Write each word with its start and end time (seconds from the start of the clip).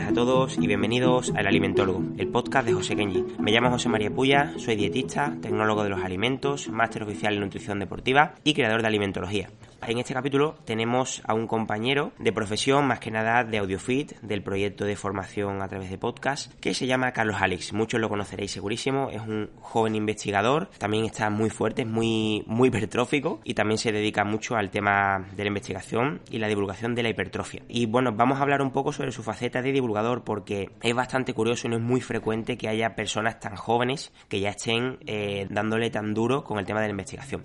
Buenas 0.00 0.12
a 0.12 0.14
todos 0.14 0.56
y 0.56 0.66
bienvenidos 0.66 1.30
al 1.36 1.46
Alimentólogo, 1.46 2.02
el 2.16 2.28
podcast 2.28 2.66
de 2.66 2.72
José 2.72 2.96
Kenji. 2.96 3.22
Me 3.38 3.52
llamo 3.52 3.68
José 3.68 3.90
María 3.90 4.10
Puya, 4.10 4.54
soy 4.56 4.74
dietista, 4.74 5.36
tecnólogo 5.42 5.84
de 5.84 5.90
los 5.90 6.02
alimentos, 6.02 6.70
máster 6.70 7.02
oficial 7.02 7.34
en 7.34 7.40
nutrición 7.40 7.78
deportiva 7.80 8.34
y 8.42 8.54
creador 8.54 8.80
de 8.80 8.88
alimentología. 8.88 9.50
En 9.86 9.98
este 9.98 10.12
capítulo 10.12 10.56
tenemos 10.66 11.22
a 11.26 11.32
un 11.32 11.46
compañero 11.46 12.12
de 12.18 12.32
profesión, 12.32 12.86
más 12.86 13.00
que 13.00 13.10
nada 13.10 13.44
de 13.44 13.58
AudioFit, 13.58 14.12
del 14.20 14.42
proyecto 14.42 14.84
de 14.84 14.94
formación 14.94 15.62
a 15.62 15.68
través 15.68 15.90
de 15.90 15.96
podcast, 15.96 16.52
que 16.60 16.74
se 16.74 16.86
llama 16.86 17.12
Carlos 17.12 17.36
Alex. 17.40 17.72
Muchos 17.72 17.98
lo 17.98 18.10
conoceréis 18.10 18.50
segurísimo, 18.50 19.08
es 19.10 19.22
un 19.22 19.48
joven 19.60 19.94
investigador, 19.94 20.68
también 20.76 21.06
está 21.06 21.30
muy 21.30 21.48
fuerte, 21.48 21.82
es 21.82 21.88
muy, 21.88 22.44
muy 22.46 22.68
hipertrófico 22.68 23.40
y 23.42 23.54
también 23.54 23.78
se 23.78 23.90
dedica 23.90 24.22
mucho 24.22 24.54
al 24.54 24.70
tema 24.70 25.26
de 25.34 25.44
la 25.44 25.48
investigación 25.48 26.20
y 26.30 26.38
la 26.38 26.48
divulgación 26.48 26.94
de 26.94 27.02
la 27.02 27.08
hipertrofia. 27.08 27.62
Y 27.66 27.86
bueno, 27.86 28.12
vamos 28.12 28.38
a 28.38 28.42
hablar 28.42 28.60
un 28.60 28.72
poco 28.72 28.92
sobre 28.92 29.12
su 29.12 29.22
faceta 29.22 29.62
de 29.62 29.72
divulgador 29.72 30.24
porque 30.24 30.70
es 30.82 30.94
bastante 30.94 31.32
curioso 31.32 31.66
y 31.66 31.70
no 31.70 31.76
es 31.76 31.82
muy 31.82 32.02
frecuente 32.02 32.58
que 32.58 32.68
haya 32.68 32.94
personas 32.94 33.40
tan 33.40 33.56
jóvenes 33.56 34.12
que 34.28 34.40
ya 34.40 34.50
estén 34.50 34.98
eh, 35.06 35.46
dándole 35.48 35.88
tan 35.88 36.12
duro 36.12 36.44
con 36.44 36.58
el 36.58 36.66
tema 36.66 36.80
de 36.82 36.88
la 36.88 36.92
investigación. 36.92 37.42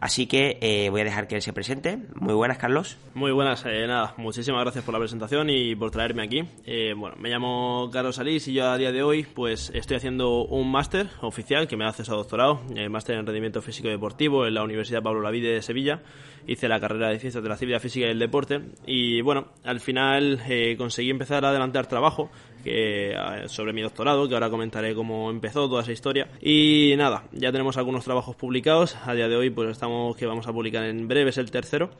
Así 0.00 0.26
que 0.26 0.58
eh, 0.62 0.88
voy 0.88 1.02
a 1.02 1.04
dejar 1.04 1.28
que 1.28 1.36
él 1.36 1.42
se 1.42 1.52
presente 1.52 1.73
muy 2.14 2.34
buenas, 2.34 2.58
Carlos. 2.58 2.96
Muy 3.14 3.32
buenas, 3.32 3.64
eh, 3.66 3.86
nada, 3.86 4.14
muchísimas 4.16 4.60
gracias 4.62 4.84
por 4.84 4.94
la 4.94 5.00
presentación 5.00 5.50
y 5.50 5.74
por 5.74 5.90
traerme 5.90 6.22
aquí. 6.22 6.44
Eh, 6.64 6.94
bueno, 6.96 7.16
me 7.18 7.30
llamo 7.30 7.90
Carlos 7.92 8.18
Alís 8.18 8.46
y 8.48 8.54
yo 8.54 8.70
a 8.70 8.78
día 8.78 8.92
de 8.92 9.02
hoy 9.02 9.24
pues 9.24 9.72
estoy 9.74 9.96
haciendo 9.96 10.44
un 10.44 10.70
máster 10.70 11.10
oficial 11.20 11.66
que 11.66 11.76
me 11.76 11.84
da 11.84 11.90
acceso 11.90 12.14
doctorado, 12.14 12.60
el 12.76 12.90
máster 12.90 13.16
en 13.16 13.26
rendimiento 13.26 13.60
físico 13.60 13.88
deportivo 13.88 14.46
en 14.46 14.54
la 14.54 14.62
Universidad 14.62 15.02
Pablo 15.02 15.20
Lavide 15.20 15.52
de 15.52 15.62
Sevilla. 15.62 16.02
Hice 16.46 16.68
la 16.68 16.78
carrera 16.78 17.08
de 17.08 17.18
Ciencias 17.18 17.42
de 17.42 17.48
la 17.48 17.54
Actividad 17.54 17.80
Física 17.80 18.06
y 18.06 18.10
el 18.10 18.18
Deporte 18.18 18.60
y 18.86 19.20
bueno, 19.22 19.48
al 19.64 19.80
final 19.80 20.40
eh, 20.48 20.76
conseguí 20.76 21.10
empezar 21.10 21.44
a 21.44 21.48
adelantar 21.48 21.86
trabajo 21.86 22.30
que, 22.64 23.14
sobre 23.46 23.72
mi 23.72 23.82
doctorado, 23.82 24.26
que 24.28 24.34
ahora 24.34 24.50
comentaré 24.50 24.94
cómo 24.94 25.30
empezó 25.30 25.68
toda 25.68 25.82
esa 25.82 25.92
historia. 25.92 26.28
Y 26.40 26.94
nada, 26.96 27.24
ya 27.32 27.52
tenemos 27.52 27.76
algunos 27.76 28.04
trabajos 28.04 28.34
publicados. 28.34 28.96
A 29.04 29.14
día 29.14 29.28
de 29.28 29.36
hoy, 29.36 29.50
pues 29.50 29.70
estamos 29.70 30.16
que 30.16 30.26
vamos 30.26 30.48
a 30.48 30.52
publicar 30.52 30.84
en 30.84 31.06
breve, 31.06 31.30
es 31.30 31.38
el 31.38 31.50
tercero. 31.50 31.90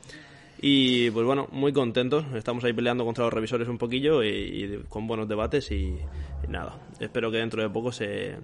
Y 0.61 1.11
pues 1.11 1.25
bueno, 1.25 1.47
muy 1.51 1.73
contentos. 1.73 2.25
Estamos 2.33 2.63
ahí 2.63 2.73
peleando 2.73 3.05
contra 3.05 3.23
los 3.25 3.33
revisores 3.33 3.67
un 3.67 3.77
poquillo 3.77 4.23
y, 4.23 4.83
con 4.89 5.05
buenos 5.07 5.27
debates 5.27 5.71
y, 5.71 5.97
nada. 6.47 6.79
Espero 6.99 7.29
que 7.29 7.37
dentro 7.37 7.61
de 7.61 7.69
poco 7.69 7.91
se, 7.91 8.35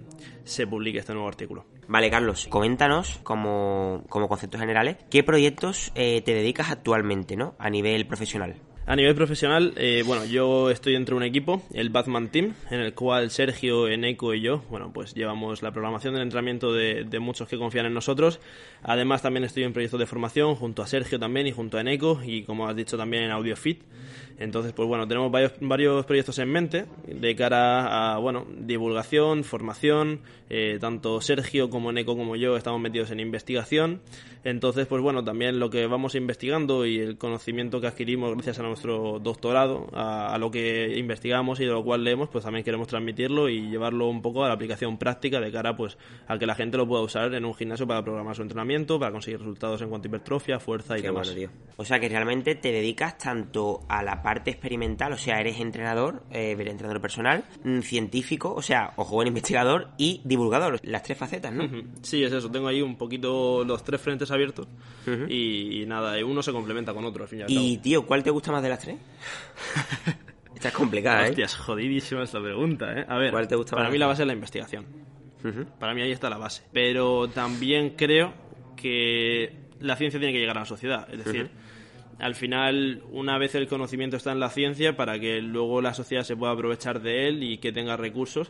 se 0.44 0.66
publique 0.66 0.98
este 0.98 1.12
nuevo 1.12 1.28
artículo. 1.28 1.64
Vale, 1.88 2.10
Carlos, 2.10 2.46
coméntanos 2.48 3.18
como, 3.22 4.04
como 4.08 4.28
conceptos 4.28 4.60
generales, 4.60 4.98
¿qué 5.10 5.22
proyectos 5.22 5.90
eh, 5.94 6.22
te 6.22 6.34
dedicas 6.34 6.70
actualmente, 6.70 7.36
¿no? 7.36 7.54
A 7.58 7.70
nivel 7.70 8.06
profesional. 8.06 8.56
A 8.84 8.96
nivel 8.96 9.14
profesional, 9.14 9.74
eh, 9.76 10.02
bueno, 10.04 10.24
yo 10.24 10.68
estoy 10.68 10.94
dentro 10.94 11.14
de 11.14 11.18
un 11.18 11.22
equipo, 11.22 11.62
el 11.72 11.90
Batman 11.90 12.28
Team, 12.30 12.54
en 12.68 12.80
el 12.80 12.94
cual 12.94 13.30
Sergio, 13.30 13.86
Eneco 13.86 14.34
y 14.34 14.40
yo, 14.40 14.64
bueno, 14.70 14.90
pues 14.92 15.14
llevamos 15.14 15.62
la 15.62 15.70
programación 15.70 16.14
del 16.14 16.24
entrenamiento 16.24 16.72
de, 16.72 17.18
muchos 17.20 17.46
que 17.46 17.56
confían 17.56 17.86
en 17.86 17.94
nosotros. 17.94 18.40
Además, 18.82 19.22
también 19.22 19.44
estoy 19.44 19.62
en 19.62 19.72
proyectos 19.72 20.00
de 20.00 20.06
formación 20.06 20.56
junto 20.56 20.82
a 20.82 20.88
Sergio 20.88 21.20
también 21.20 21.46
y 21.46 21.52
junto 21.52 21.78
a 21.78 21.82
Eneco 21.82 22.20
y, 22.24 22.42
como 22.42 22.66
has 22.66 22.74
dicho, 22.74 22.96
también 22.96 23.22
en 23.22 23.30
AudioFit. 23.30 23.82
Entonces, 24.42 24.72
pues 24.72 24.88
bueno, 24.88 25.06
tenemos 25.06 25.30
varios, 25.30 25.52
varios 25.60 26.04
proyectos 26.04 26.38
en 26.40 26.48
mente 26.50 26.86
de 27.06 27.36
cara 27.36 28.14
a, 28.14 28.18
bueno, 28.18 28.44
divulgación, 28.58 29.44
formación, 29.44 30.20
eh, 30.50 30.78
tanto 30.80 31.20
Sergio 31.20 31.70
como 31.70 31.90
Eneco 31.90 32.16
como 32.16 32.34
yo 32.34 32.56
estamos 32.56 32.80
metidos 32.80 33.12
en 33.12 33.20
investigación. 33.20 34.00
Entonces, 34.44 34.88
pues 34.88 35.00
bueno, 35.00 35.22
también 35.22 35.60
lo 35.60 35.70
que 35.70 35.86
vamos 35.86 36.16
investigando 36.16 36.84
y 36.84 36.98
el 36.98 37.16
conocimiento 37.16 37.80
que 37.80 37.86
adquirimos 37.86 38.34
gracias 38.34 38.58
a 38.58 38.62
nuestro 38.64 39.20
doctorado, 39.20 39.88
a, 39.92 40.36
lo 40.38 40.50
que 40.50 40.98
investigamos 40.98 41.60
y 41.60 41.64
de 41.64 41.70
lo 41.70 41.84
cual 41.84 42.02
leemos, 42.02 42.28
pues 42.28 42.42
también 42.42 42.64
queremos 42.64 42.88
transmitirlo 42.88 43.48
y 43.48 43.70
llevarlo 43.70 44.08
un 44.08 44.22
poco 44.22 44.44
a 44.44 44.48
la 44.48 44.54
aplicación 44.54 44.98
práctica 44.98 45.40
de 45.40 45.52
cara 45.52 45.76
pues 45.76 45.96
a 46.26 46.36
que 46.38 46.46
la 46.46 46.56
gente 46.56 46.76
lo 46.76 46.88
pueda 46.88 47.02
usar 47.02 47.32
en 47.34 47.44
un 47.44 47.54
gimnasio 47.54 47.86
para 47.86 48.02
programar 48.02 48.34
su 48.34 48.42
entrenamiento, 48.42 48.98
para 48.98 49.12
conseguir 49.12 49.38
resultados 49.38 49.80
en 49.82 49.88
cuanto 49.88 50.08
a 50.08 50.10
hipertrofia, 50.10 50.58
fuerza 50.58 50.98
y 50.98 51.02
demás. 51.02 51.32
O 51.76 51.84
sea 51.84 52.00
que 52.00 52.08
realmente 52.08 52.56
te 52.56 52.72
dedicas 52.72 53.18
tanto 53.18 53.82
a 53.88 54.02
la 54.02 54.22
parte 54.22 54.31
experimental, 54.50 55.12
o 55.12 55.18
sea, 55.18 55.40
eres 55.40 55.60
entrenador, 55.60 56.22
eh, 56.30 56.56
entrenador 56.58 57.00
personal, 57.00 57.44
mm, 57.64 57.80
científico, 57.80 58.54
o 58.54 58.62
sea, 58.62 58.92
o 58.96 59.04
joven 59.04 59.28
investigador 59.28 59.88
y 59.98 60.20
divulgador, 60.24 60.80
las 60.82 61.02
tres 61.02 61.18
facetas, 61.18 61.52
¿no? 61.52 61.68
Sí, 62.02 62.22
es 62.22 62.32
eso, 62.32 62.50
tengo 62.50 62.68
ahí 62.68 62.82
un 62.82 62.96
poquito 62.96 63.64
los 63.64 63.84
tres 63.84 64.00
frentes 64.00 64.30
abiertos 64.30 64.68
y, 65.28 65.84
nada, 65.86 66.24
uno 66.24 66.42
se 66.42 66.52
complementa 66.52 66.92
con 66.92 67.04
otro 67.04 67.24
al 67.24 67.28
fin 67.28 67.40
y 67.40 67.42
al 67.42 67.50
Y 67.50 67.78
tío, 67.78 68.06
¿cuál 68.06 68.22
te 68.22 68.30
gusta 68.30 68.52
más 68.52 68.62
de 68.62 68.68
las 68.68 68.78
tres? 68.78 68.96
Esta 70.54 70.68
es 70.68 70.74
complicada, 70.74 71.26
¿eh? 71.26 71.30
Hostia, 71.30 71.46
es 71.46 71.56
jodidísima 71.56 72.22
esta 72.22 72.40
pregunta, 72.40 72.92
¿eh? 72.92 73.04
A 73.08 73.16
ver, 73.16 73.32
¿cuál 73.32 73.48
te 73.48 73.56
gusta 73.56 73.74
para 73.74 73.90
mí 73.90 73.98
la 73.98 74.06
base 74.06 74.22
es 74.22 74.26
la 74.28 74.34
investigación. 74.34 74.86
Para 75.80 75.92
mí 75.92 76.02
ahí 76.02 76.12
está 76.12 76.30
la 76.30 76.38
base. 76.38 76.62
Pero 76.72 77.28
también 77.28 77.94
creo 77.96 78.32
que 78.76 79.62
la 79.80 79.96
ciencia 79.96 80.20
tiene 80.20 80.32
que 80.32 80.38
llegar 80.38 80.56
a 80.56 80.60
la 80.60 80.66
sociedad. 80.66 81.12
Es 81.12 81.24
decir, 81.24 81.50
al 82.22 82.36
final, 82.36 83.02
una 83.10 83.36
vez 83.36 83.56
el 83.56 83.66
conocimiento 83.66 84.16
está 84.16 84.30
en 84.30 84.38
la 84.38 84.48
ciencia, 84.48 84.96
para 84.96 85.18
que 85.18 85.42
luego 85.42 85.82
la 85.82 85.92
sociedad 85.92 86.22
se 86.22 86.36
pueda 86.36 86.52
aprovechar 86.52 87.02
de 87.02 87.26
él 87.26 87.42
y 87.42 87.58
que 87.58 87.72
tenga 87.72 87.96
recursos, 87.96 88.48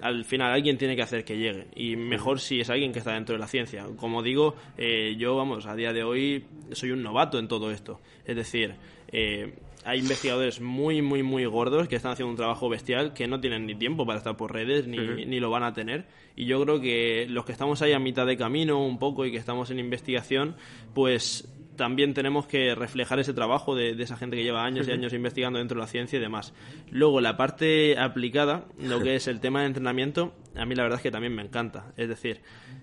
al 0.00 0.24
final 0.24 0.50
alguien 0.50 0.76
tiene 0.76 0.96
que 0.96 1.02
hacer 1.02 1.24
que 1.24 1.38
llegue. 1.38 1.68
Y 1.76 1.94
mejor 1.94 2.40
si 2.40 2.58
es 2.58 2.68
alguien 2.68 2.92
que 2.92 2.98
está 2.98 3.12
dentro 3.12 3.36
de 3.36 3.38
la 3.38 3.46
ciencia. 3.46 3.86
Como 3.96 4.24
digo, 4.24 4.56
eh, 4.76 5.14
yo, 5.16 5.36
vamos, 5.36 5.66
a 5.66 5.76
día 5.76 5.92
de 5.92 6.02
hoy 6.02 6.44
soy 6.72 6.90
un 6.90 7.04
novato 7.04 7.38
en 7.38 7.46
todo 7.46 7.70
esto. 7.70 8.00
Es 8.24 8.34
decir, 8.34 8.74
eh, 9.06 9.54
hay 9.84 10.00
investigadores 10.00 10.60
muy, 10.60 11.00
muy, 11.00 11.22
muy 11.22 11.44
gordos 11.44 11.86
que 11.86 11.94
están 11.94 12.10
haciendo 12.10 12.32
un 12.32 12.36
trabajo 12.36 12.68
bestial 12.68 13.14
que 13.14 13.28
no 13.28 13.40
tienen 13.40 13.66
ni 13.66 13.76
tiempo 13.76 14.04
para 14.04 14.18
estar 14.18 14.36
por 14.36 14.52
redes 14.52 14.88
ni, 14.88 14.96
ni, 15.26 15.38
lo 15.38 15.48
van 15.48 15.62
a 15.62 15.72
tener. 15.72 16.06
Y 16.34 16.46
yo 16.46 16.60
creo 16.64 16.80
que 16.80 17.26
los 17.28 17.44
que 17.44 17.52
estamos 17.52 17.82
ahí 17.82 17.92
a 17.92 18.00
mitad 18.00 18.26
de 18.26 18.36
camino 18.36 18.84
un 18.84 18.98
poco 18.98 19.26
y 19.26 19.30
que 19.30 19.38
estamos 19.38 19.70
en 19.70 19.78
investigación, 19.78 20.56
pues 20.92 21.48
también 21.80 22.12
tenemos 22.12 22.46
que 22.46 22.74
reflejar 22.74 23.20
ese 23.20 23.32
trabajo 23.32 23.74
de, 23.74 23.92
esa 24.02 24.14
gente 24.14 24.36
que 24.36 24.42
lleva 24.42 24.66
años 24.66 24.86
y 24.86 24.92
años 24.92 25.14
investigando 25.14 25.58
dentro 25.58 25.76
de 25.76 25.80
la 25.80 25.86
ciencia 25.86 26.18
y 26.18 26.20
demás. 26.20 26.52
Luego, 26.90 27.22
la 27.22 27.38
parte 27.38 27.98
aplicada, 27.98 28.66
lo 28.78 29.00
que 29.00 29.14
es 29.14 29.26
el 29.28 29.40
tema 29.40 29.60
de 29.60 29.68
entrenamiento, 29.68 30.34
a 30.56 30.66
mí 30.66 30.74
la 30.74 30.82
verdad 30.82 30.98
es 30.98 31.02
que 31.02 31.10
también 31.10 31.34
me 31.34 31.40
encanta. 31.40 31.94
Es 31.96 32.10
decir, 32.10 32.42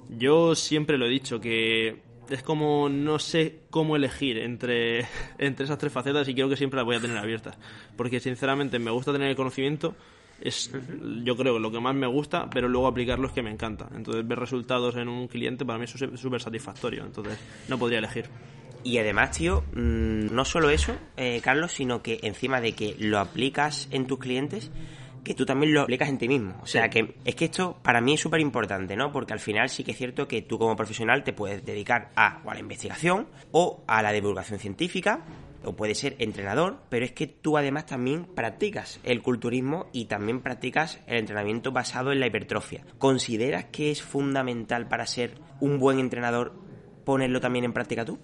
yo 0.09 0.55
siempre 0.55 0.97
lo 0.97 1.05
he 1.05 1.09
dicho 1.09 1.39
que 1.39 2.01
es 2.27 2.41
como 2.41 2.89
no 2.89 3.19
sé 3.19 3.59
cómo 3.69 3.95
elegir 3.95 4.39
entre, 4.39 5.05
entre 5.37 5.65
esas 5.65 5.77
tres 5.77 5.93
facetas 5.93 6.27
y 6.27 6.33
creo 6.33 6.49
que 6.49 6.57
siempre 6.57 6.77
las 6.77 6.85
voy 6.85 6.95
a 6.95 6.99
tener 6.99 7.19
abiertas. 7.19 7.55
Porque 7.95 8.19
sinceramente 8.19 8.79
me 8.79 8.89
gusta 8.89 9.13
tener 9.13 9.29
el 9.29 9.35
conocimiento, 9.35 9.93
es 10.41 10.71
yo 11.23 11.37
creo 11.37 11.59
lo 11.59 11.71
que 11.71 11.79
más 11.79 11.93
me 11.93 12.07
gusta, 12.07 12.49
pero 12.49 12.67
luego 12.67 12.87
aplicarlo 12.87 13.27
es 13.27 13.33
que 13.33 13.43
me 13.43 13.51
encanta. 13.51 13.89
Entonces 13.95 14.27
ver 14.27 14.39
resultados 14.39 14.95
en 14.95 15.07
un 15.07 15.27
cliente 15.27 15.65
para 15.65 15.77
mí 15.77 15.85
es 15.85 16.19
súper 16.19 16.41
satisfactorio. 16.41 17.05
Entonces 17.05 17.37
no 17.67 17.77
podría 17.77 17.99
elegir. 17.99 18.25
Y 18.83 18.97
además, 18.99 19.31
tío, 19.31 19.63
mm, 19.73 20.33
no 20.33 20.45
solo 20.45 20.69
eso, 20.69 20.95
eh, 21.17 21.41
Carlos, 21.43 21.73
sino 21.73 22.01
que 22.01 22.19
encima 22.23 22.61
de 22.61 22.73
que 22.73 22.95
lo 22.99 23.19
aplicas 23.19 23.87
en 23.91 24.07
tus 24.07 24.19
clientes, 24.19 24.71
que 25.23 25.33
tú 25.33 25.45
también 25.45 25.73
lo 25.73 25.81
aplicas 25.81 26.07
en 26.07 26.17
ti 26.17 26.27
mismo. 26.27 26.55
O 26.61 26.67
sea, 26.67 26.89
que 26.89 27.15
es 27.25 27.35
que 27.35 27.45
esto 27.45 27.77
para 27.83 27.99
mí 27.99 28.13
es 28.13 28.21
súper 28.21 28.39
importante, 28.39 28.95
¿no? 28.95 29.11
Porque 29.11 29.33
al 29.33 29.39
final 29.39 29.69
sí 29.69 29.83
que 29.83 29.91
es 29.91 29.97
cierto 29.97 30.27
que 30.27 30.41
tú 30.41 30.57
como 30.57 30.75
profesional 30.75 31.23
te 31.23 31.33
puedes 31.33 31.65
dedicar 31.65 32.11
a, 32.15 32.41
a 32.41 32.53
la 32.53 32.59
investigación 32.59 33.27
o 33.51 33.83
a 33.87 34.01
la 34.01 34.13
divulgación 34.13 34.57
científica 34.57 35.25
o 35.65 35.75
puedes 35.75 35.99
ser 35.99 36.15
entrenador, 36.19 36.77
pero 36.89 37.03
es 37.03 37.11
que 37.11 37.27
tú 37.27 37.57
además 37.57 37.85
también 37.85 38.25
practicas 38.25 38.99
el 39.03 39.21
culturismo 39.21 39.87
y 39.91 40.05
también 40.05 40.41
practicas 40.41 41.01
el 41.07 41.17
entrenamiento 41.17 41.71
basado 41.71 42.11
en 42.11 42.21
la 42.21 42.27
hipertrofia. 42.27 42.85
¿Consideras 42.97 43.65
que 43.65 43.91
es 43.91 44.01
fundamental 44.01 44.87
para 44.87 45.05
ser 45.05 45.35
un 45.59 45.77
buen 45.77 45.99
entrenador 45.99 46.53
ponerlo 47.03 47.41
también 47.41 47.65
en 47.65 47.73
práctica 47.73 48.05
tú? 48.05 48.19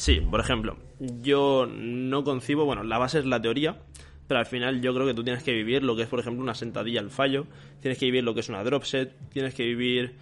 Sí, 0.00 0.18
por 0.18 0.40
ejemplo, 0.40 0.78
yo 0.98 1.68
no 1.70 2.24
concibo, 2.24 2.64
bueno, 2.64 2.82
la 2.84 2.96
base 2.96 3.18
es 3.18 3.26
la 3.26 3.42
teoría, 3.42 3.82
pero 4.26 4.40
al 4.40 4.46
final 4.46 4.80
yo 4.80 4.94
creo 4.94 5.06
que 5.06 5.12
tú 5.12 5.22
tienes 5.22 5.42
que 5.42 5.52
vivir 5.52 5.82
lo 5.82 5.94
que 5.94 6.04
es, 6.04 6.08
por 6.08 6.20
ejemplo, 6.20 6.42
una 6.42 6.54
sentadilla 6.54 7.00
al 7.00 7.10
fallo, 7.10 7.46
tienes 7.82 7.98
que 7.98 8.06
vivir 8.06 8.24
lo 8.24 8.32
que 8.32 8.40
es 8.40 8.48
una 8.48 8.64
drop 8.64 8.84
set, 8.84 9.14
tienes 9.28 9.52
que 9.52 9.62
vivir 9.62 10.14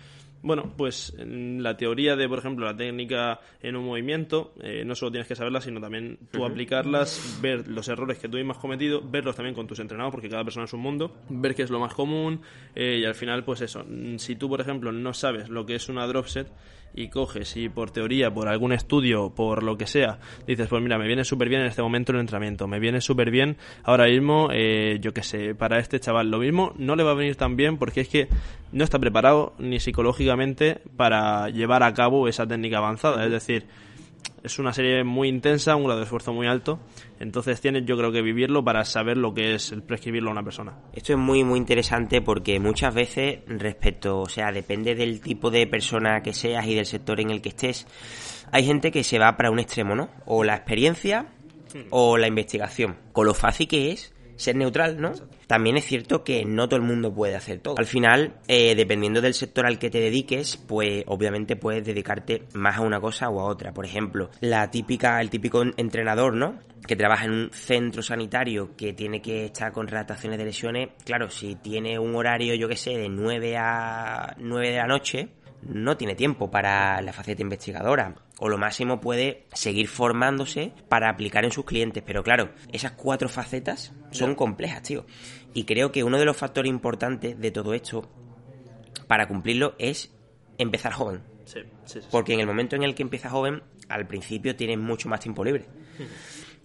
bueno, 0.43 0.73
pues 0.76 1.14
la 1.19 1.76
teoría 1.76 2.17
de, 2.17 2.29
por 2.29 2.38
ejemplo, 2.38 2.64
la 2.64 2.76
técnica 2.76 3.40
en 3.61 3.76
un 3.76 3.85
movimiento, 3.85 4.52
eh, 4.62 4.85
no 4.85 4.94
solo 4.94 5.12
tienes 5.12 5.29
que 5.29 5.35
saberla, 5.35 5.61
sino 5.61 5.81
también 5.81 6.19
tú 6.31 6.44
aplicarlas, 6.44 7.38
ver 7.43 7.67
los 7.69 7.88
errores 7.88 8.19
que 8.19 8.29
tú 8.29 8.37
mismo 8.37 8.52
has 8.52 8.58
cometido, 8.58 9.02
verlos 9.02 9.37
también 9.37 9.55
con 9.55 9.67
tus 9.67 9.81
entrenados, 9.81 10.12
porque 10.12 10.29
cada 10.29 10.44
persona 10.44 10.67
es 10.67 10.73
un 10.73 10.81
mundo, 10.81 11.17
ver 11.29 11.55
qué 11.55 11.62
es 11.62 11.70
lo 11.70 11.81
más 11.81 11.94
común 11.94 12.40
eh, 12.75 12.99
y 13.00 13.05
al 13.05 13.14
final, 13.14 13.44
pues 13.44 13.61
eso, 13.62 13.85
si 14.17 14.37
tú, 14.37 14.49
por 14.49 14.61
ejemplo, 14.61 14.93
no 14.93 15.12
sabes 15.12 15.49
lo 15.49 15.67
que 15.67 15.75
es 15.75 15.88
una 15.88 16.06
drop 16.06 16.26
set, 16.26 16.49
y 16.94 17.08
coges 17.08 17.56
y 17.56 17.69
por 17.69 17.90
teoría, 17.90 18.32
por 18.32 18.49
algún 18.49 18.73
estudio, 18.73 19.31
por 19.35 19.62
lo 19.62 19.76
que 19.76 19.87
sea, 19.87 20.19
dices, 20.46 20.69
pues 20.69 20.82
mira, 20.82 20.99
me 20.99 21.06
viene 21.06 21.25
súper 21.25 21.49
bien 21.49 21.62
en 21.62 21.69
este 21.69 21.82
momento 21.82 22.12
el 22.12 22.20
entrenamiento, 22.20 22.67
me 22.67 22.81
viene 22.81 23.00
súper 23.00 23.31
bien 23.31 23.56
ahora 23.85 24.06
mismo, 24.06 24.49
eh, 24.52 24.99
yo 25.00 25.12
qué 25.12 25.23
sé, 25.23 25.55
para 25.55 25.79
este 25.79 26.00
chaval. 26.00 26.31
Lo 26.31 26.38
mismo 26.38 26.73
no 26.76 26.96
le 26.96 27.02
va 27.02 27.12
a 27.12 27.14
venir 27.14 27.37
tan 27.37 27.56
bien 27.56 27.79
porque 27.79 28.00
es 28.00 28.08
que 28.08 28.29
no 28.73 28.85
está 28.85 28.99
preparado 28.99 29.55
ni 29.58 29.81
psicológicamente 29.81 30.28
para 30.97 31.49
llevar 31.49 31.83
a 31.83 31.93
cabo 31.95 32.29
esa 32.29 32.47
técnica 32.47 32.79
avanzada. 32.79 33.25
Es 33.25 33.31
decir, 33.31 33.67
es 34.43 34.59
una 34.59 34.73
serie 34.73 35.05
muy 35.05 35.29
intensa, 35.29 35.77
un 35.77 35.85
grado 35.85 35.99
de 35.99 36.05
esfuerzo 36.05 36.33
muy 36.33 36.47
alto. 36.47 36.79
Entonces 37.21 37.61
tienes, 37.61 37.85
yo 37.85 37.97
creo 37.97 38.13
que 38.13 38.23
vivirlo 38.23 38.65
para 38.65 38.85
saber 38.85 39.17
lo 39.17 39.35
que 39.35 39.55
es 39.55 39.73
el 39.73 39.83
prescribirlo 39.83 40.31
a 40.31 40.33
una 40.33 40.43
persona. 40.43 40.79
Esto 40.93 41.13
es 41.13 41.19
muy, 41.19 41.45
muy 41.45 41.59
interesante 41.59 42.23
porque 42.23 42.61
muchas 42.61 42.95
veces, 42.95 43.41
respecto, 43.47 44.21
o 44.21 44.29
sea, 44.29 44.53
depende 44.53 44.95
del 44.95 45.21
tipo 45.21 45.51
de 45.51 45.67
persona 45.67 46.23
que 46.23 46.33
seas 46.33 46.67
y 46.67 46.75
del 46.75 46.87
sector 46.87 47.21
en 47.21 47.31
el 47.31 47.43
que 47.43 47.51
estés, 47.51 47.87
hay 48.53 48.65
gente 48.65 48.91
que 48.91 49.05
se 49.05 49.19
va 49.19 49.37
para 49.37 49.51
un 49.51 49.59
extremo, 49.59 49.95
¿no? 49.95 50.09
O 50.25 50.45
la 50.45 50.55
experiencia 50.55 51.27
o 51.91 52.17
la 52.17 52.29
investigación. 52.29 52.97
Con 53.13 53.27
lo 53.27 53.35
fácil 53.35 53.69
que 53.69 53.93
es 53.93 54.15
ser 54.38 54.56
neutral, 54.56 55.00
¿no? 55.00 55.12
También 55.46 55.76
es 55.76 55.85
cierto 55.85 56.25
que 56.25 56.44
no 56.44 56.69
todo 56.69 56.81
el 56.81 56.87
mundo 56.87 57.12
puede 57.12 57.35
hacer 57.35 57.58
todo. 57.58 57.75
Al 57.76 57.87
final, 57.87 58.35
eh, 58.46 58.75
dependiendo 58.75 59.20
del 59.20 59.35
sector 59.35 59.67
al 59.67 59.79
que 59.79 59.90
te 59.90 60.00
dediques, 60.00 60.56
pues 60.56 61.05
obviamente 61.06 61.56
puedes 61.56 61.85
dedicarte 61.85 62.44
más 62.55 62.79
a 62.79 62.82
una 62.82 63.00
cosa 63.00 63.29
o 63.29 63.40
a 63.40 63.44
otra. 63.44 63.73
Por 63.73 63.85
ejemplo, 63.85 64.31
la 64.40 64.70
típica, 64.70 65.20
el 65.20 65.29
típico 65.29 65.62
entrenador, 65.76 66.35
¿no? 66.35 66.58
Que 66.87 66.96
trabaja 66.96 67.25
en 67.25 67.32
un 67.32 67.50
centro 67.52 68.02
sanitario 68.02 68.76
que 68.76 68.93
tiene 68.93 69.20
que 69.20 69.46
estar 69.46 69.73
con 69.73 69.88
redactaciones 69.88 70.38
de 70.38 70.44
lesiones. 70.44 70.90
Claro, 71.05 71.29
si 71.29 71.56
tiene 71.56 71.99
un 71.99 72.14
horario, 72.14 72.55
yo 72.55 72.69
qué 72.69 72.76
sé, 72.76 72.96
de 72.96 73.08
9 73.08 73.56
a 73.56 74.37
9 74.38 74.70
de 74.70 74.76
la 74.76 74.87
noche, 74.87 75.29
no 75.63 75.97
tiene 75.97 76.15
tiempo 76.15 76.51
para 76.51 77.01
la 77.03 77.13
faceta 77.13 77.43
investigadora 77.43 78.15
o 78.39 78.49
lo 78.49 78.59
máximo 78.59 79.01
puede 79.01 79.47
seguir 79.53 79.89
formándose 79.89 80.73
para 80.89 81.09
aplicar 81.09 81.45
en 81.45 81.53
sus 81.53 81.65
clientes. 81.65 82.03
Pero 82.07 82.23
claro, 82.23 82.51
esas 82.73 82.93
cuatro 82.93 83.29
facetas 83.29 83.93
son 84.11 84.35
complejas, 84.35 84.83
tío. 84.83 85.07
Y 85.55 85.65
creo 85.65 85.91
que 85.91 86.05
uno 86.05 86.19
de 86.19 86.25
los 86.25 86.37
factores 86.37 86.71
importantes 86.71 87.39
de 87.39 87.51
todo 87.51 87.75
esto 87.75 88.09
para 89.07 89.27
cumplirlo 89.27 89.75
es 89.79 90.15
empezar 90.59 90.93
joven. 90.93 91.23
Sí, 91.45 91.61
sí, 91.85 92.01
Porque 92.11 92.35
en 92.35 92.41
el 92.41 92.47
momento 92.47 92.77
en 92.77 92.83
el 92.83 92.95
que 92.95 93.03
empiezas 93.03 93.33
joven, 93.33 93.63
al 93.89 94.07
principio 94.07 94.55
tienes 94.55 94.79
mucho 94.79 95.09
más 95.09 95.21
tiempo 95.21 95.45
libre. 95.45 95.67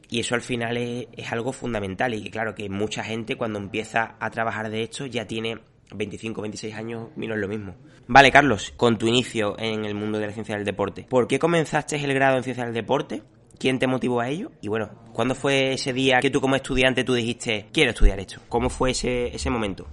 Y 0.09 0.19
eso 0.19 0.35
al 0.35 0.41
final 0.41 0.77
es, 0.77 1.07
es 1.13 1.31
algo 1.31 1.53
fundamental. 1.53 2.13
Y 2.13 2.29
claro 2.29 2.53
que 2.53 2.69
mucha 2.69 3.03
gente 3.03 3.35
cuando 3.35 3.57
empieza 3.57 4.15
a 4.19 4.29
trabajar 4.29 4.69
de 4.69 4.83
esto 4.83 5.05
ya 5.05 5.25
tiene 5.25 5.59
25, 5.93 6.41
26 6.41 6.75
años 6.75 7.07
y 7.15 7.27
no 7.27 7.35
es 7.35 7.39
lo 7.39 7.47
mismo. 7.47 7.75
Vale, 8.07 8.31
Carlos, 8.31 8.73
con 8.75 8.97
tu 8.97 9.07
inicio 9.07 9.55
en 9.57 9.85
el 9.85 9.95
mundo 9.95 10.19
de 10.19 10.27
la 10.27 10.33
ciencia 10.33 10.55
del 10.55 10.65
deporte, 10.65 11.05
¿por 11.09 11.27
qué 11.27 11.39
comenzaste 11.39 11.95
el 11.95 12.13
grado 12.13 12.37
en 12.37 12.43
ciencia 12.43 12.65
del 12.65 12.73
deporte? 12.73 13.23
¿Quién 13.57 13.79
te 13.79 13.87
motivó 13.87 14.19
a 14.19 14.29
ello? 14.29 14.51
Y 14.61 14.67
bueno, 14.67 14.89
¿cuándo 15.13 15.35
fue 15.35 15.73
ese 15.73 15.93
día 15.93 16.19
que 16.19 16.29
tú 16.29 16.41
como 16.41 16.55
estudiante 16.55 17.03
tú 17.03 17.13
dijiste, 17.13 17.67
quiero 17.71 17.91
estudiar 17.91 18.19
esto? 18.19 18.41
¿Cómo 18.49 18.69
fue 18.69 18.91
ese, 18.91 19.33
ese 19.33 19.49
momento? 19.49 19.87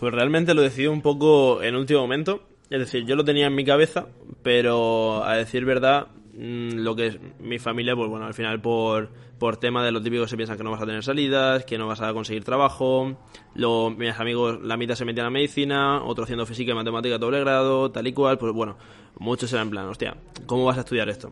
Pues 0.00 0.12
realmente 0.12 0.54
lo 0.54 0.62
decidí 0.62 0.88
un 0.88 1.02
poco 1.02 1.62
en 1.62 1.76
último 1.76 2.00
momento. 2.00 2.42
Es 2.70 2.80
decir, 2.80 3.04
yo 3.04 3.14
lo 3.14 3.24
tenía 3.24 3.46
en 3.46 3.54
mi 3.54 3.64
cabeza, 3.64 4.06
pero 4.42 5.24
a 5.24 5.36
decir 5.36 5.64
verdad, 5.64 6.08
lo 6.42 6.96
que 6.96 7.06
es 7.06 7.18
mi 7.38 7.60
familia, 7.60 7.94
pues 7.94 8.08
bueno, 8.08 8.26
al 8.26 8.34
final 8.34 8.60
por, 8.60 9.10
por 9.38 9.58
tema 9.58 9.84
de 9.84 9.92
lo 9.92 10.02
típico 10.02 10.26
se 10.26 10.36
piensan 10.36 10.56
que 10.56 10.64
no 10.64 10.72
vas 10.72 10.82
a 10.82 10.86
tener 10.86 11.04
salidas, 11.04 11.64
que 11.64 11.78
no 11.78 11.86
vas 11.86 12.00
a 12.00 12.12
conseguir 12.12 12.42
trabajo. 12.42 13.16
Luego 13.54 13.90
mis 13.90 14.18
amigos, 14.18 14.60
la 14.60 14.76
mitad 14.76 14.96
se 14.96 15.04
metían 15.04 15.26
a 15.26 15.30
medicina, 15.30 16.02
otro 16.02 16.24
haciendo 16.24 16.44
física 16.44 16.72
y 16.72 16.74
matemática 16.74 17.16
doble 17.16 17.38
grado, 17.38 17.92
tal 17.92 18.08
y 18.08 18.12
cual. 18.12 18.38
Pues 18.38 18.52
bueno, 18.52 18.76
muchos 19.20 19.52
eran 19.52 19.68
en 19.68 19.70
plan, 19.70 19.86
hostia, 19.86 20.16
¿cómo 20.46 20.64
vas 20.64 20.78
a 20.78 20.80
estudiar 20.80 21.08
esto? 21.08 21.30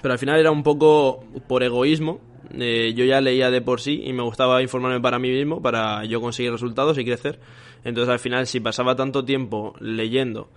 Pero 0.00 0.12
al 0.12 0.18
final 0.18 0.40
era 0.40 0.50
un 0.50 0.62
poco 0.62 1.22
por 1.46 1.62
egoísmo. 1.62 2.20
Eh, 2.52 2.94
yo 2.96 3.04
ya 3.04 3.20
leía 3.20 3.50
de 3.50 3.60
por 3.60 3.80
sí 3.80 4.02
y 4.06 4.14
me 4.14 4.22
gustaba 4.22 4.62
informarme 4.62 5.00
para 5.00 5.18
mí 5.18 5.30
mismo, 5.30 5.60
para 5.60 6.04
yo 6.06 6.22
conseguir 6.22 6.50
resultados 6.50 6.96
y 6.96 7.04
crecer. 7.04 7.38
Entonces 7.84 8.10
al 8.10 8.18
final 8.18 8.46
si 8.46 8.58
pasaba 8.60 8.96
tanto 8.96 9.22
tiempo 9.22 9.74
leyendo 9.80 10.48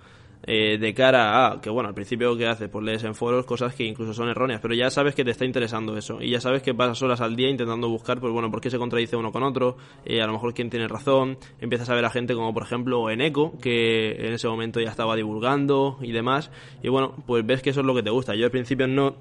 eh, 0.46 0.78
de 0.78 0.94
cara 0.94 1.48
a 1.48 1.62
que, 1.62 1.70
bueno, 1.70 1.90
al 1.90 1.96
principio 1.96 2.36
que 2.36 2.48
haces, 2.48 2.70
pues 2.70 2.84
lees 2.84 3.04
en 3.04 3.16
foros 3.16 3.46
cosas 3.46 3.74
que 3.76 3.84
incluso 3.84 4.14
son 4.14 4.30
erróneas, 4.30 4.60
pero 4.62 4.74
ya 4.74 4.90
sabes 4.90 5.16
que 5.16 5.24
te 5.24 5.32
está 5.32 5.46
interesando 5.46 5.98
eso 5.98 6.22
y 6.22 6.30
ya 6.30 6.42
sabes 6.42 6.62
que 6.62 6.74
pasas 6.74 7.02
horas 7.02 7.22
al 7.22 7.36
día 7.36 7.50
intentando 7.50 7.90
buscar, 7.90 8.20
pues 8.20 8.34
bueno, 8.34 8.52
por 8.52 8.62
qué 8.62 8.70
se 8.70 8.78
contradice 8.78 9.16
uno 9.16 9.32
con 9.32 9.44
otro, 9.44 9.78
eh, 10.06 10.22
a 10.22 10.28
lo 10.28 10.34
mejor 10.34 10.54
quién 10.54 10.70
tiene 10.70 10.88
razón, 10.88 11.38
empiezas 11.62 11.90
a 11.90 11.96
ver 11.96 12.06
a 12.06 12.10
gente 12.10 12.34
como 12.34 12.54
por 12.54 12.64
ejemplo 12.64 13.10
Eneco, 13.10 13.58
que 13.62 14.12
en 14.12 14.34
ese 14.34 14.48
momento 14.48 14.80
ya 14.80 14.90
estaba 14.90 15.16
divulgando 15.16 15.98
y 16.02 16.12
demás, 16.12 16.52
y 16.82 16.90
bueno, 16.90 17.16
pues 17.26 17.46
ves 17.46 17.62
que 17.62 17.70
eso 17.70 17.80
es 17.80 17.86
lo 17.86 17.96
que 17.96 18.04
te 18.04 18.10
gusta. 18.10 18.36
Yo 18.36 18.46
al 18.46 18.52
principio 18.52 18.88
no, 18.88 19.16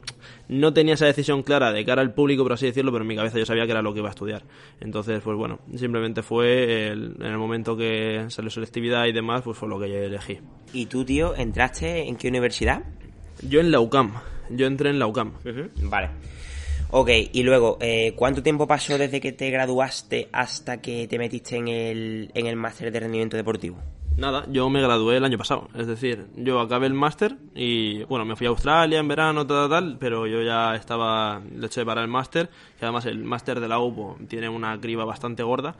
no 0.49 0.73
tenía 0.73 0.95
esa 0.95 1.07
decisión 1.07 1.43
clara 1.43 1.73
de 1.73 1.85
cara 1.85 2.03
al 2.03 2.15
público, 2.15 2.43
por 2.43 2.53
así 2.53 2.67
decirlo, 2.67 2.93
pero 2.93 3.03
en 3.03 3.09
mi 3.09 3.17
cabeza 3.17 3.39
yo 3.39 3.47
sabía 3.47 3.65
que 3.65 3.73
era 3.73 3.83
lo 3.83 3.93
que 3.93 4.01
iba 4.01 4.09
a 4.09 4.11
estudiar. 4.11 4.43
Entonces, 4.81 5.21
pues 5.23 5.37
bueno, 5.37 5.61
simplemente 5.77 6.23
fue 6.23 6.89
en 6.89 7.23
el 7.23 7.39
momento 7.39 7.77
que 7.77 8.25
salió 8.29 8.51
selectividad 8.51 9.07
y 9.07 9.13
demás, 9.13 9.43
pues 9.43 9.57
fue 9.57 9.69
lo 9.69 9.79
que 9.79 9.89
yo 9.89 9.97
elegí. 9.97 10.41
¿Y 10.73 10.87
tú, 10.87 11.05
tío, 11.12 11.37
entraste 11.37 12.09
en 12.09 12.17
qué 12.17 12.29
universidad? 12.29 12.85
Yo 13.43 13.61
en 13.61 13.70
la 13.70 13.81
UCAM. 13.81 14.14
Yo 14.49 14.67
entré 14.67 14.88
en 14.88 14.99
la 14.99 15.06
UCAM. 15.06 15.35
Vale. 15.82 16.09
Ok, 16.88 17.11
y 17.32 17.43
luego, 17.43 17.76
eh, 17.82 18.14
¿cuánto 18.17 18.43
tiempo 18.43 18.67
pasó 18.67 18.97
desde 18.97 19.20
que 19.20 19.32
te 19.32 19.50
graduaste 19.50 20.31
hasta 20.32 20.81
que 20.81 21.06
te 21.09 21.19
metiste 21.19 21.56
en 21.56 21.69
el, 21.69 22.31
en 22.32 22.47
el 22.47 22.56
máster 22.56 22.91
de 22.91 23.00
rendimiento 23.00 23.37
deportivo? 23.37 23.76
Nada, 24.17 24.44
yo 24.50 24.69
me 24.69 24.81
gradué 24.82 25.17
el 25.17 25.25
año 25.25 25.38
pasado. 25.38 25.69
Es 25.75 25.87
decir, 25.87 26.26
yo 26.37 26.61
acabé 26.61 26.87
el 26.87 26.94
máster 26.94 27.37
y, 27.55 28.05
bueno, 28.05 28.25
me 28.25 28.37
fui 28.37 28.47
a 28.47 28.50
Australia 28.50 28.99
en 29.00 29.09
verano, 29.09 29.47
tal, 29.47 29.69
tal, 29.70 29.97
pero 29.99 30.26
yo 30.26 30.43
ya 30.43 30.75
estaba, 30.76 31.41
hecho, 31.62 31.85
para 31.87 32.03
el 32.03 32.09
máster, 32.09 32.49
que 32.79 32.85
además 32.85 33.06
el 33.06 33.19
máster 33.25 33.59
de 33.59 33.69
la 33.69 33.79
UPO 33.79 34.19
tiene 34.29 34.49
una 34.49 34.79
criba 34.81 35.05
bastante 35.05 35.43
gorda. 35.43 35.76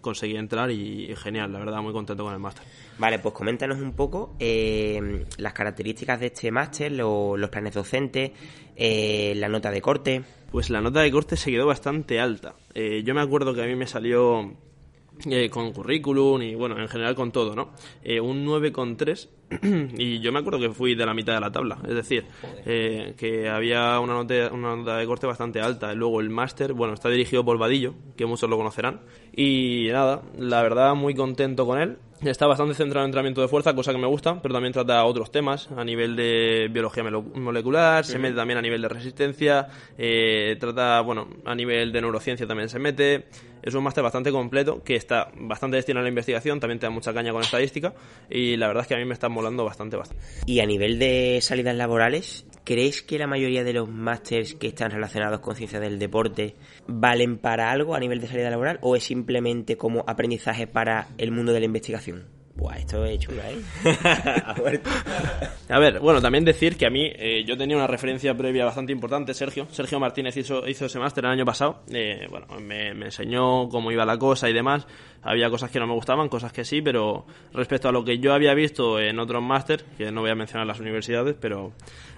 Conseguí 0.00 0.36
entrar 0.36 0.70
y, 0.70 1.10
y 1.10 1.16
genial, 1.16 1.52
la 1.52 1.58
verdad, 1.58 1.82
muy 1.82 1.92
contento 1.92 2.24
con 2.24 2.32
el 2.32 2.40
máster. 2.40 2.64
Vale, 2.98 3.18
pues 3.18 3.34
coméntanos 3.34 3.78
un 3.78 3.92
poco 3.92 4.34
eh, 4.38 5.24
las 5.36 5.52
características 5.52 6.18
de 6.20 6.26
este 6.26 6.50
máster, 6.50 6.90
lo- 6.90 7.36
los 7.36 7.50
planes 7.50 7.74
docentes, 7.74 8.32
eh, 8.76 9.34
la 9.36 9.48
nota 9.48 9.70
de 9.70 9.80
corte. 9.82 10.22
Pues 10.50 10.70
la 10.70 10.80
nota 10.80 11.00
de 11.00 11.10
corte 11.12 11.36
se 11.36 11.50
quedó 11.50 11.66
bastante 11.66 12.18
alta. 12.20 12.54
Eh, 12.74 13.02
yo 13.04 13.14
me 13.14 13.20
acuerdo 13.20 13.54
que 13.54 13.62
a 13.62 13.66
mí 13.66 13.74
me 13.74 13.86
salió 13.88 14.54
eh, 15.26 15.48
con 15.50 15.72
currículum 15.72 16.42
y 16.42 16.54
bueno, 16.54 16.78
en 16.78 16.88
general 16.88 17.14
con 17.14 17.32
todo, 17.32 17.54
¿no? 17.54 17.70
Eh, 18.02 18.20
un 18.20 18.44
9,3 18.46 19.28
y 19.62 20.20
yo 20.20 20.32
me 20.32 20.40
acuerdo 20.40 20.60
que 20.60 20.70
fui 20.70 20.94
de 20.94 21.06
la 21.06 21.14
mitad 21.14 21.34
de 21.34 21.40
la 21.40 21.52
tabla, 21.52 21.78
es 21.86 21.94
decir, 21.94 22.24
eh, 22.64 23.14
que 23.16 23.48
había 23.48 23.98
una 24.00 24.14
nota, 24.14 24.50
una 24.52 24.76
nota 24.76 24.96
de 24.96 25.06
corte 25.06 25.26
bastante 25.26 25.60
alta. 25.60 25.94
Luego 25.94 26.20
el 26.20 26.30
máster, 26.30 26.72
bueno, 26.72 26.94
está 26.94 27.08
dirigido 27.08 27.44
por 27.44 27.58
Vadillo, 27.58 27.94
que 28.16 28.26
muchos 28.26 28.48
lo 28.48 28.56
conocerán. 28.56 29.00
Y 29.34 29.88
nada, 29.90 30.22
la 30.38 30.62
verdad 30.62 30.94
muy 30.94 31.14
contento 31.14 31.66
con 31.66 31.80
él. 31.80 31.98
Está 32.22 32.46
bastante 32.46 32.74
centrado 32.74 33.04
en 33.04 33.08
entrenamiento 33.08 33.42
de 33.42 33.48
fuerza, 33.48 33.74
cosa 33.74 33.92
que 33.92 33.98
me 33.98 34.06
gusta, 34.06 34.40
pero 34.40 34.54
también 34.54 34.72
trata 34.72 35.04
otros 35.04 35.30
temas 35.30 35.68
a 35.76 35.84
nivel 35.84 36.16
de 36.16 36.68
biología 36.72 37.04
molecular, 37.04 38.04
se 38.04 38.18
mete 38.18 38.34
también 38.34 38.58
a 38.58 38.62
nivel 38.62 38.80
de 38.80 38.88
resistencia, 38.88 39.68
eh, 39.98 40.56
trata, 40.58 41.02
bueno, 41.02 41.28
a 41.44 41.54
nivel 41.54 41.92
de 41.92 42.00
neurociencia 42.00 42.46
también 42.46 42.70
se 42.70 42.78
mete. 42.78 43.26
Es 43.62 43.74
un 43.74 43.82
máster 43.82 44.02
bastante 44.02 44.30
completo 44.30 44.82
que 44.82 44.94
está 44.94 45.30
bastante 45.36 45.76
destinado 45.76 46.00
a 46.00 46.04
la 46.04 46.08
investigación, 46.08 46.60
también 46.60 46.78
te 46.78 46.86
da 46.86 46.90
mucha 46.90 47.12
caña 47.12 47.32
con 47.32 47.42
estadística 47.42 47.94
y 48.30 48.56
la 48.56 48.68
verdad 48.68 48.82
es 48.82 48.88
que 48.88 48.94
a 48.94 48.98
mí 48.98 49.04
me 49.04 49.14
está 49.14 49.28
molando 49.34 49.64
bastante, 49.64 49.96
bastante. 49.96 50.22
Y 50.46 50.60
a 50.60 50.66
nivel 50.66 50.98
de 50.98 51.38
salidas 51.42 51.76
laborales, 51.76 52.46
¿crees 52.64 53.02
que 53.02 53.18
la 53.18 53.26
mayoría 53.26 53.64
de 53.64 53.74
los 53.74 53.88
másters 53.88 54.54
que 54.54 54.68
están 54.68 54.90
relacionados 54.90 55.40
con 55.40 55.56
ciencia 55.56 55.80
del 55.80 55.98
deporte 55.98 56.54
valen 56.86 57.38
para 57.38 57.70
algo 57.70 57.94
a 57.94 58.00
nivel 58.00 58.20
de 58.20 58.28
salida 58.28 58.50
laboral 58.50 58.78
o 58.80 58.96
es 58.96 59.04
simplemente 59.04 59.76
como 59.76 60.04
aprendizaje 60.06 60.66
para 60.66 61.08
el 61.18 61.32
mundo 61.32 61.52
de 61.52 61.60
la 61.60 61.66
investigación? 61.66 62.34
Buah, 62.56 62.76
esto 62.76 63.04
es 63.04 63.18
chula, 63.18 63.42
¿eh? 63.50 63.58
A 65.68 65.78
ver, 65.80 65.98
bueno, 65.98 66.22
también 66.22 66.44
decir 66.44 66.76
que 66.76 66.86
a 66.86 66.90
mí 66.90 67.10
eh, 67.12 67.42
yo 67.44 67.56
tenía 67.56 67.76
una 67.76 67.88
referencia 67.88 68.36
previa 68.36 68.64
bastante 68.64 68.92
importante, 68.92 69.34
Sergio. 69.34 69.66
Sergio 69.70 69.98
Martínez 69.98 70.36
hizo, 70.36 70.66
hizo 70.68 70.86
ese 70.86 71.00
máster 71.00 71.24
el 71.24 71.32
año 71.32 71.44
pasado. 71.44 71.82
Eh, 71.92 72.28
bueno, 72.30 72.46
me, 72.60 72.94
me 72.94 73.06
enseñó 73.06 73.68
cómo 73.68 73.90
iba 73.90 74.04
la 74.04 74.18
cosa 74.18 74.48
y 74.48 74.52
demás. 74.52 74.86
Había 75.24 75.48
cosas 75.48 75.70
que 75.70 75.80
no 75.80 75.86
me 75.86 75.94
gustaban, 75.94 76.28
cosas 76.28 76.52
que 76.52 76.64
sí, 76.64 76.82
pero 76.82 77.24
respecto 77.52 77.88
a 77.88 77.92
lo 77.92 78.04
que 78.04 78.18
yo 78.18 78.34
había 78.34 78.52
visto 78.54 79.00
en 79.00 79.18
otros 79.18 79.42
máster, 79.42 79.84
que 79.96 80.12
no 80.12 80.20
voy 80.20 80.30
a 80.30 80.34
mencionar 80.34 80.66
las 80.66 80.80
universidades, 80.80 81.34
pero 81.40 81.72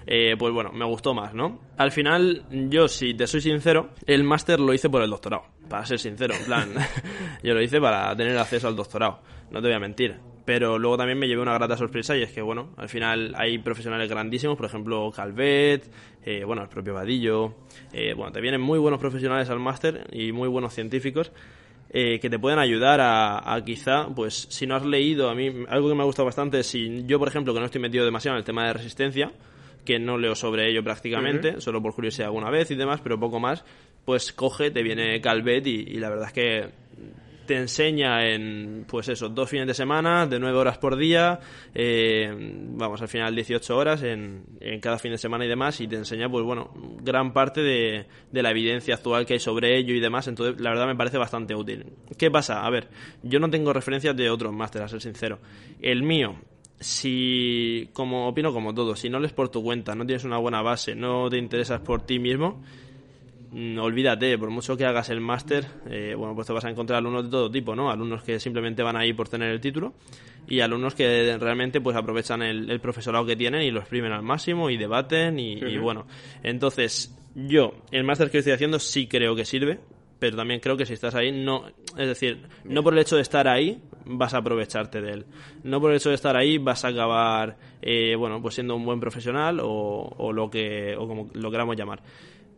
eh, 0.05 0.35
pues 0.37 0.53
bueno, 0.53 0.71
me 0.73 0.85
gustó 0.85 1.13
más, 1.13 1.33
¿no? 1.33 1.61
Al 1.77 1.91
final, 1.91 2.43
yo, 2.69 2.87
si 2.89 3.13
te 3.13 3.25
soy 3.25 3.39
sincero, 3.39 3.91
el 4.05 4.25
máster 4.25 4.59
lo 4.59 4.73
hice 4.73 4.89
por 4.89 5.01
el 5.01 5.09
doctorado, 5.09 5.45
para 5.69 5.85
ser 5.85 5.99
sincero, 5.99 6.35
en 6.35 6.45
plan, 6.45 6.73
yo 7.43 7.53
lo 7.53 7.61
hice 7.61 7.79
para 7.79 8.15
tener 8.15 8.37
acceso 8.37 8.67
al 8.67 8.75
doctorado, 8.75 9.21
no 9.51 9.61
te 9.61 9.67
voy 9.67 9.75
a 9.75 9.79
mentir. 9.79 10.19
Pero 10.43 10.79
luego 10.79 10.95
también 10.95 11.19
me 11.19 11.27
llevé 11.27 11.41
una 11.41 11.53
grata 11.55 11.75
sorpresa 11.75 12.15
y 12.15 12.23
es 12.23 12.31
que, 12.31 12.41
bueno, 12.41 12.69
al 12.77 12.87
final 12.87 13.33
hay 13.35 13.57
profesionales 13.57 14.09
grandísimos, 14.09 14.55
por 14.55 14.65
ejemplo, 14.65 15.11
Calvet, 15.13 15.91
eh, 16.23 16.45
bueno, 16.45 16.61
el 16.61 16.69
propio 16.69 16.93
Vadillo, 16.93 17.53
eh, 17.91 18.13
bueno, 18.13 18.31
te 18.31 18.39
vienen 18.39 18.61
muy 18.61 18.79
buenos 18.79 19.01
profesionales 19.01 19.49
al 19.49 19.59
máster 19.59 20.07
y 20.13 20.31
muy 20.31 20.47
buenos 20.47 20.73
científicos 20.73 21.33
eh, 21.89 22.19
que 22.19 22.29
te 22.29 22.39
pueden 22.39 22.59
ayudar 22.59 22.99
a, 22.99 23.53
a 23.53 23.63
quizá, 23.63 24.07
pues 24.07 24.47
si 24.49 24.67
no 24.67 24.75
has 24.75 24.85
leído, 24.85 25.29
a 25.29 25.35
mí 25.35 25.51
algo 25.69 25.89
que 25.89 25.95
me 25.95 26.01
ha 26.01 26.05
gustado 26.05 26.25
bastante, 26.25 26.63
si 26.63 27.05
yo, 27.05 27.19
por 27.19 27.27
ejemplo, 27.27 27.53
que 27.53 27.59
no 27.59 27.65
estoy 27.65 27.81
metido 27.81 28.05
demasiado 28.05 28.35
en 28.35 28.39
el 28.39 28.45
tema 28.45 28.67
de 28.67 28.73
resistencia, 28.73 29.31
que 29.85 29.99
no 29.99 30.17
leo 30.17 30.35
sobre 30.35 30.69
ello 30.69 30.83
prácticamente, 30.83 31.61
solo 31.61 31.81
por 31.81 31.93
curiosidad 31.95 32.27
alguna 32.27 32.49
vez 32.49 32.69
y 32.71 32.75
demás, 32.75 32.99
pero 33.01 33.17
poco 33.19 33.39
más, 33.39 33.63
pues 34.03 34.33
coge, 34.33 34.69
te 34.69 34.83
viene 34.83 35.21
Calvet 35.21 35.65
y, 35.65 35.75
y 35.87 35.99
la 35.99 36.09
verdad 36.09 36.27
es 36.27 36.33
que 36.33 36.69
te 37.47 37.55
enseña 37.55 38.27
en, 38.27 38.85
pues 38.87 39.07
eso, 39.07 39.29
dos 39.29 39.49
fines 39.49 39.65
de 39.65 39.73
semana, 39.73 40.27
de 40.27 40.39
nueve 40.39 40.57
horas 40.57 40.77
por 40.77 40.95
día, 40.95 41.39
eh, 41.73 42.31
vamos, 42.75 43.01
al 43.01 43.07
final 43.07 43.33
18 43.33 43.75
horas 43.75 44.03
en, 44.03 44.43
en, 44.59 44.79
cada 44.79 44.99
fin 44.99 45.11
de 45.11 45.17
semana 45.17 45.45
y 45.45 45.47
demás, 45.47 45.81
y 45.81 45.87
te 45.87 45.95
enseña, 45.95 46.29
pues 46.29 46.45
bueno, 46.45 46.71
gran 47.01 47.33
parte 47.33 47.61
de, 47.61 48.05
de 48.31 48.43
la 48.43 48.51
evidencia 48.51 48.95
actual 48.95 49.25
que 49.25 49.33
hay 49.33 49.39
sobre 49.39 49.77
ello 49.77 49.95
y 49.95 49.99
demás, 49.99 50.27
entonces 50.27 50.61
la 50.61 50.69
verdad 50.69 50.85
me 50.85 50.95
parece 50.95 51.17
bastante 51.17 51.55
útil. 51.55 51.85
¿Qué 52.17 52.29
pasa? 52.29 52.65
A 52.65 52.69
ver, 52.69 52.89
yo 53.23 53.39
no 53.39 53.49
tengo 53.49 53.73
referencias 53.73 54.15
de 54.15 54.29
otros 54.29 54.53
másteres, 54.53 54.85
a 54.85 54.89
ser 54.89 55.01
sincero. 55.01 55.39
El 55.81 56.03
mío, 56.03 56.35
si, 56.79 57.89
como 57.93 58.27
opino 58.27 58.53
como 58.53 58.73
todo, 58.73 58.95
si 58.95 59.09
no 59.09 59.19
lees 59.19 59.33
por 59.33 59.49
tu 59.49 59.63
cuenta, 59.63 59.95
no 59.95 60.05
tienes 60.05 60.25
una 60.25 60.37
buena 60.37 60.61
base, 60.61 60.95
no 60.95 61.29
te 61.29 61.37
interesas 61.37 61.79
por 61.79 62.05
ti 62.05 62.19
mismo, 62.19 62.61
mm, 63.51 63.77
olvídate, 63.79 64.37
por 64.37 64.49
mucho 64.49 64.77
que 64.77 64.85
hagas 64.85 65.09
el 65.09 65.21
máster, 65.21 65.65
eh, 65.89 66.15
bueno, 66.17 66.35
pues 66.35 66.47
te 66.47 66.53
vas 66.53 66.65
a 66.65 66.69
encontrar 66.69 66.99
alumnos 66.99 67.25
de 67.25 67.29
todo 67.29 67.51
tipo, 67.51 67.75
¿no? 67.75 67.89
Alumnos 67.89 68.23
que 68.23 68.39
simplemente 68.39 68.83
van 68.83 68.95
ahí 68.95 69.13
por 69.13 69.29
tener 69.29 69.51
el 69.51 69.61
título 69.61 69.93
y 70.47 70.61
alumnos 70.61 70.95
que 70.95 71.37
realmente 71.37 71.81
pues 71.81 71.97
aprovechan 71.97 72.41
el, 72.41 72.79
profesorado 72.79 73.25
que 73.25 73.35
tienen 73.35 73.63
y 73.63 73.71
lo 73.71 73.79
exprimen 73.79 74.11
al 74.11 74.23
máximo 74.23 74.69
y 74.69 74.77
debaten 74.77 75.39
y, 75.39 75.53
y 75.53 75.77
bueno, 75.77 76.07
entonces 76.41 77.13
yo, 77.35 77.73
el 77.91 78.03
máster 78.03 78.31
que 78.31 78.39
estoy 78.39 78.53
haciendo 78.53 78.79
sí 78.79 79.07
creo 79.07 79.35
que 79.35 79.45
sirve, 79.45 79.79
pero 80.19 80.35
también 80.35 80.59
creo 80.59 80.75
que 80.75 80.85
si 80.85 80.93
estás 80.93 81.13
ahí, 81.15 81.31
no, 81.31 81.67
es 81.97 82.07
decir, 82.07 82.41
no 82.63 82.83
por 82.83 82.93
el 82.93 82.99
hecho 82.99 83.15
de 83.15 83.21
estar 83.21 83.47
ahí 83.47 83.81
vas 84.05 84.33
a 84.33 84.37
aprovecharte 84.37 85.01
de 85.01 85.11
él. 85.11 85.25
No 85.63 85.79
por 85.79 85.91
el 85.91 85.97
hecho 85.97 86.09
de 86.09 86.15
estar 86.15 86.35
ahí 86.35 86.57
vas 86.57 86.83
a 86.85 86.89
acabar, 86.89 87.57
eh, 87.81 88.15
bueno, 88.15 88.41
pues 88.41 88.55
siendo 88.55 88.75
un 88.75 88.85
buen 88.85 88.99
profesional 88.99 89.59
o, 89.59 89.67
o, 90.17 90.33
lo 90.33 90.49
que, 90.49 90.95
o 90.97 91.07
como 91.07 91.29
lo 91.33 91.51
queramos 91.51 91.75
llamar. 91.75 92.01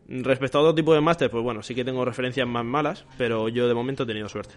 Respecto 0.09 0.57
a 0.57 0.61
otro 0.61 0.73
tipo 0.73 0.93
de 0.95 1.01
máster, 1.01 1.29
pues 1.29 1.43
bueno, 1.43 1.61
sí 1.61 1.75
que 1.75 1.85
tengo 1.85 2.03
referencias 2.03 2.47
más 2.47 2.65
malas, 2.65 3.05
pero 3.15 3.47
yo 3.47 3.67
de 3.67 3.75
momento 3.75 4.03
he 4.03 4.07
tenido 4.07 4.27
suerte. 4.27 4.55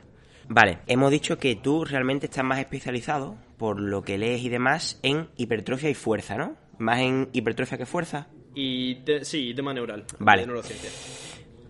Vale, 0.49 0.79
hemos 0.87 1.11
dicho 1.11 1.37
que 1.37 1.57
tú 1.57 1.85
realmente 1.85 2.27
estás 2.27 2.43
más 2.43 2.59
especializado, 2.59 3.37
por 3.59 3.79
lo 3.79 4.03
que 4.03 4.17
lees 4.17 4.43
y 4.43 4.49
demás, 4.49 4.99
en 5.03 5.29
hipertrofia 5.37 5.91
y 5.91 5.95
fuerza, 5.95 6.37
¿no? 6.39 6.57
Más 6.79 7.01
en 7.01 7.29
hipertrofia 7.35 7.77
que 7.77 7.85
fuerza. 7.85 8.29
Y 8.55 9.05
sí, 9.23 9.53
tema 9.55 9.75
neural. 9.75 10.05
Vale. 10.19 10.47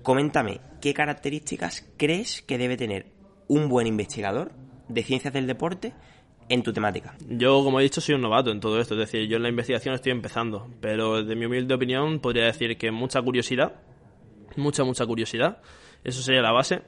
Coméntame, 0.03 0.61
¿qué 0.81 0.95
características 0.95 1.93
crees 1.97 2.43
que 2.43 2.59
debe 2.59 2.77
tener 2.77 3.07
un 3.49 3.69
buen 3.69 3.89
investigador 3.89 4.53
de 4.89 5.03
ciencias 5.03 5.35
del 5.35 5.49
deporte 5.49 5.93
en 6.53 6.63
tu 6.63 6.73
temática? 6.73 7.15
Yo, 7.29 7.65
como 7.65 7.81
he 7.81 7.83
dicho, 7.83 8.03
soy 8.03 8.15
un 8.15 8.21
novato 8.21 8.51
en 8.51 8.61
todo 8.61 8.79
esto, 8.79 8.93
es 8.95 9.01
decir, 9.01 9.27
yo 9.27 9.39
en 9.39 9.43
la 9.43 9.49
investigación 9.49 9.95
estoy 9.95 10.13
empezando, 10.13 10.69
pero 10.83 11.25
de 11.25 11.35
mi 11.35 11.47
humilde 11.47 11.73
opinión 11.73 12.21
podría 12.21 12.45
decir 12.45 12.77
que 12.77 12.91
mucha 12.91 13.23
curiosidad, 13.23 13.73
mucha, 14.57 14.85
mucha 14.85 15.07
curiosidad, 15.07 15.63
eso 16.05 16.21
sería 16.21 16.43
la 16.43 16.53
base 16.53 16.83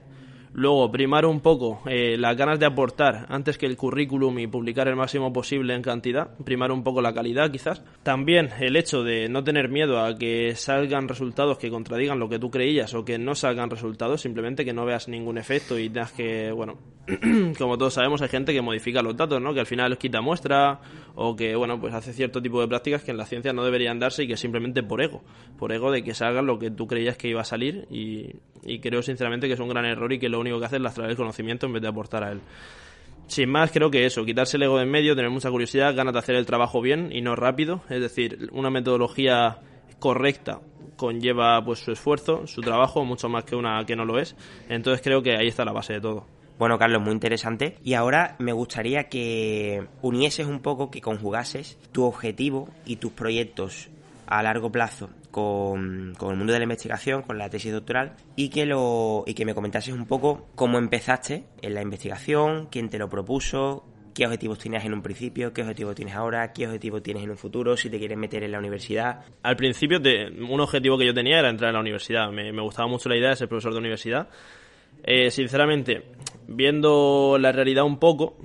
Luego, 0.56 0.88
primar 0.92 1.26
un 1.26 1.40
poco 1.40 1.82
eh, 1.84 2.16
las 2.16 2.36
ganas 2.36 2.60
de 2.60 2.66
aportar 2.66 3.26
antes 3.28 3.58
que 3.58 3.66
el 3.66 3.76
currículum 3.76 4.38
y 4.38 4.46
publicar 4.46 4.86
el 4.86 4.94
máximo 4.94 5.32
posible 5.32 5.74
en 5.74 5.82
cantidad. 5.82 6.30
Primar 6.44 6.70
un 6.70 6.84
poco 6.84 7.02
la 7.02 7.12
calidad, 7.12 7.50
quizás. 7.50 7.82
También 8.04 8.50
el 8.60 8.76
hecho 8.76 9.02
de 9.02 9.28
no 9.28 9.42
tener 9.42 9.68
miedo 9.68 9.98
a 9.98 10.16
que 10.16 10.54
salgan 10.54 11.08
resultados 11.08 11.58
que 11.58 11.70
contradigan 11.70 12.20
lo 12.20 12.28
que 12.28 12.38
tú 12.38 12.52
creías 12.52 12.94
o 12.94 13.04
que 13.04 13.18
no 13.18 13.34
salgan 13.34 13.68
resultados, 13.68 14.20
simplemente 14.20 14.64
que 14.64 14.72
no 14.72 14.84
veas 14.84 15.08
ningún 15.08 15.38
efecto 15.38 15.76
y 15.76 15.90
tengas 15.90 16.12
que, 16.12 16.52
bueno, 16.52 16.78
como 17.58 17.76
todos 17.76 17.94
sabemos, 17.94 18.22
hay 18.22 18.28
gente 18.28 18.52
que 18.52 18.62
modifica 18.62 19.02
los 19.02 19.16
datos, 19.16 19.42
¿no? 19.42 19.54
Que 19.54 19.60
al 19.60 19.66
final 19.66 19.90
los 19.90 19.98
quita 19.98 20.20
muestra 20.20 20.80
o 21.16 21.34
que, 21.34 21.56
bueno, 21.56 21.80
pues 21.80 21.94
hace 21.94 22.12
cierto 22.12 22.40
tipo 22.40 22.60
de 22.60 22.68
prácticas 22.68 23.02
que 23.02 23.10
en 23.10 23.16
la 23.16 23.26
ciencia 23.26 23.52
no 23.52 23.64
deberían 23.64 23.98
darse 23.98 24.22
y 24.22 24.28
que 24.28 24.36
simplemente 24.36 24.84
por 24.84 25.02
ego. 25.02 25.24
Por 25.58 25.72
ego 25.72 25.90
de 25.90 26.04
que 26.04 26.14
salga 26.14 26.42
lo 26.42 26.60
que 26.60 26.70
tú 26.70 26.86
creías 26.86 27.16
que 27.16 27.26
iba 27.26 27.40
a 27.40 27.44
salir 27.44 27.88
y, 27.90 28.36
y 28.62 28.78
creo 28.78 29.02
sinceramente 29.02 29.48
que 29.48 29.54
es 29.54 29.60
un 29.60 29.68
gran 29.68 29.84
error 29.84 30.12
y 30.12 30.20
que 30.20 30.28
lo 30.28 30.43
único 30.44 30.60
que 30.60 30.66
hace 30.66 30.76
es 30.76 30.82
lastrar 30.82 31.10
el 31.10 31.16
conocimiento 31.16 31.66
en 31.66 31.72
vez 31.72 31.82
de 31.82 31.88
aportar 31.88 32.24
a 32.24 32.32
él. 32.32 32.40
Sin 33.26 33.50
más, 33.50 33.70
creo 33.72 33.90
que 33.90 34.04
eso, 34.04 34.24
quitarse 34.24 34.56
el 34.56 34.64
ego 34.64 34.76
de 34.76 34.84
en 34.84 34.90
medio, 34.90 35.16
tener 35.16 35.30
mucha 35.30 35.50
curiosidad, 35.50 35.94
ganas 35.94 36.12
de 36.12 36.18
hacer 36.18 36.34
el 36.36 36.46
trabajo 36.46 36.80
bien 36.80 37.10
y 37.10 37.22
no 37.22 37.34
rápido, 37.34 37.82
es 37.88 38.00
decir, 38.00 38.50
una 38.52 38.70
metodología 38.70 39.58
correcta 39.98 40.60
conlleva 40.96 41.64
pues 41.64 41.80
su 41.80 41.92
esfuerzo, 41.92 42.46
su 42.46 42.60
trabajo, 42.60 43.04
mucho 43.04 43.28
más 43.28 43.44
que 43.44 43.56
una 43.56 43.84
que 43.84 43.96
no 43.96 44.04
lo 44.04 44.18
es. 44.18 44.36
Entonces 44.68 45.02
creo 45.02 45.22
que 45.22 45.36
ahí 45.36 45.48
está 45.48 45.64
la 45.64 45.72
base 45.72 45.94
de 45.94 46.00
todo. 46.00 46.26
Bueno, 46.58 46.78
Carlos, 46.78 47.02
muy 47.02 47.12
interesante. 47.12 47.78
Y 47.82 47.94
ahora 47.94 48.36
me 48.38 48.52
gustaría 48.52 49.08
que 49.08 49.86
unieses 50.02 50.46
un 50.46 50.60
poco, 50.60 50.90
que 50.90 51.00
conjugases 51.00 51.78
tu 51.90 52.04
objetivo 52.04 52.68
y 52.86 52.96
tus 52.96 53.12
proyectos 53.12 53.88
a 54.26 54.42
largo 54.42 54.70
plazo 54.70 55.10
con, 55.30 56.14
el 56.20 56.36
mundo 56.36 56.52
de 56.52 56.58
la 56.58 56.64
investigación, 56.64 57.22
con 57.22 57.38
la 57.38 57.50
tesis 57.50 57.72
doctoral, 57.72 58.14
y 58.36 58.48
que, 58.48 58.66
lo, 58.66 59.24
y 59.26 59.34
que 59.34 59.44
me 59.44 59.54
comentases 59.54 59.94
un 59.94 60.06
poco 60.06 60.48
cómo 60.54 60.78
empezaste 60.78 61.44
en 61.62 61.74
la 61.74 61.82
investigación, 61.82 62.68
quién 62.70 62.88
te 62.88 62.98
lo 62.98 63.08
propuso, 63.08 63.84
qué 64.14 64.24
objetivos 64.24 64.58
tenías 64.58 64.84
en 64.84 64.94
un 64.94 65.02
principio, 65.02 65.52
qué 65.52 65.62
objetivos 65.62 65.94
tienes 65.94 66.14
ahora, 66.14 66.52
qué 66.52 66.66
objetivos 66.66 67.02
tienes 67.02 67.24
en 67.24 67.30
un 67.30 67.36
futuro, 67.36 67.76
si 67.76 67.90
te 67.90 67.98
quieres 67.98 68.16
meter 68.16 68.44
en 68.44 68.52
la 68.52 68.58
universidad. 68.58 69.24
Al 69.42 69.56
principio, 69.56 69.98
un 69.98 70.60
objetivo 70.60 70.96
que 70.96 71.06
yo 71.06 71.12
tenía 71.12 71.40
era 71.40 71.50
entrar 71.50 71.70
en 71.70 71.74
la 71.74 71.80
universidad. 71.80 72.30
Me, 72.30 72.52
gustaba 72.62 72.88
mucho 72.88 73.08
la 73.08 73.16
idea 73.16 73.30
de 73.30 73.36
ser 73.36 73.48
profesor 73.48 73.72
de 73.72 73.80
universidad. 73.80 74.28
Eh, 75.02 75.30
sinceramente, 75.30 76.04
viendo 76.46 77.36
la 77.38 77.52
realidad 77.52 77.84
un 77.84 77.98
poco, 77.98 78.38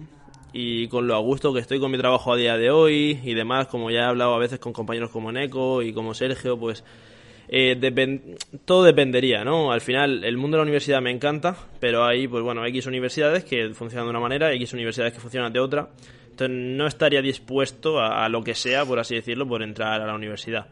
y 0.54 0.88
con 0.88 1.08
lo 1.08 1.16
a 1.16 1.20
gusto 1.20 1.54
que 1.54 1.60
estoy 1.60 1.80
con 1.80 1.92
mi 1.92 1.98
trabajo 1.98 2.34
a 2.34 2.38
día 2.38 2.58
de 2.58 2.72
hoy 2.72 3.20
y 3.24 3.34
demás, 3.34 3.68
como 3.68 3.92
ya 3.92 4.00
he 4.00 4.06
hablado 4.06 4.34
a 4.34 4.40
veces 4.40 4.60
con 4.60 4.74
compañeros 4.74 5.12
como 5.12 5.32
Neco 5.32 5.82
y 5.82 5.94
como 5.94 6.14
Sergio, 6.14 6.58
pues 6.58 6.84
eh, 7.52 8.38
todo 8.66 8.84
dependería, 8.84 9.44
¿no? 9.44 9.72
Al 9.72 9.82
final, 9.82 10.24
el 10.24 10.38
mundo 10.38 10.56
de 10.56 10.60
la 10.60 10.64
universidad 10.64 11.02
me 11.02 11.12
encanta, 11.12 11.56
pero 11.80 12.06
hay, 12.06 12.28
pues 12.28 12.44
bueno, 12.44 12.64
X 12.66 12.86
universidades 12.86 13.44
que 13.44 13.70
funcionan 13.74 14.06
de 14.06 14.12
una 14.12 14.20
manera, 14.20 14.54
X 14.54 14.74
universidades 14.74 15.14
que 15.14 15.20
funcionan 15.20 15.52
de 15.52 15.60
otra. 15.60 15.90
Entonces, 16.30 16.56
no 16.56 16.86
estaría 16.86 17.22
dispuesto 17.22 18.00
a, 18.00 18.30
lo 18.30 18.44
que 18.44 18.54
sea, 18.54 18.86
por 18.86 19.00
así 19.00 19.16
decirlo, 19.16 19.48
por 19.48 19.64
entrar 19.64 20.00
a 20.00 20.06
la 20.06 20.14
universidad. 20.14 20.68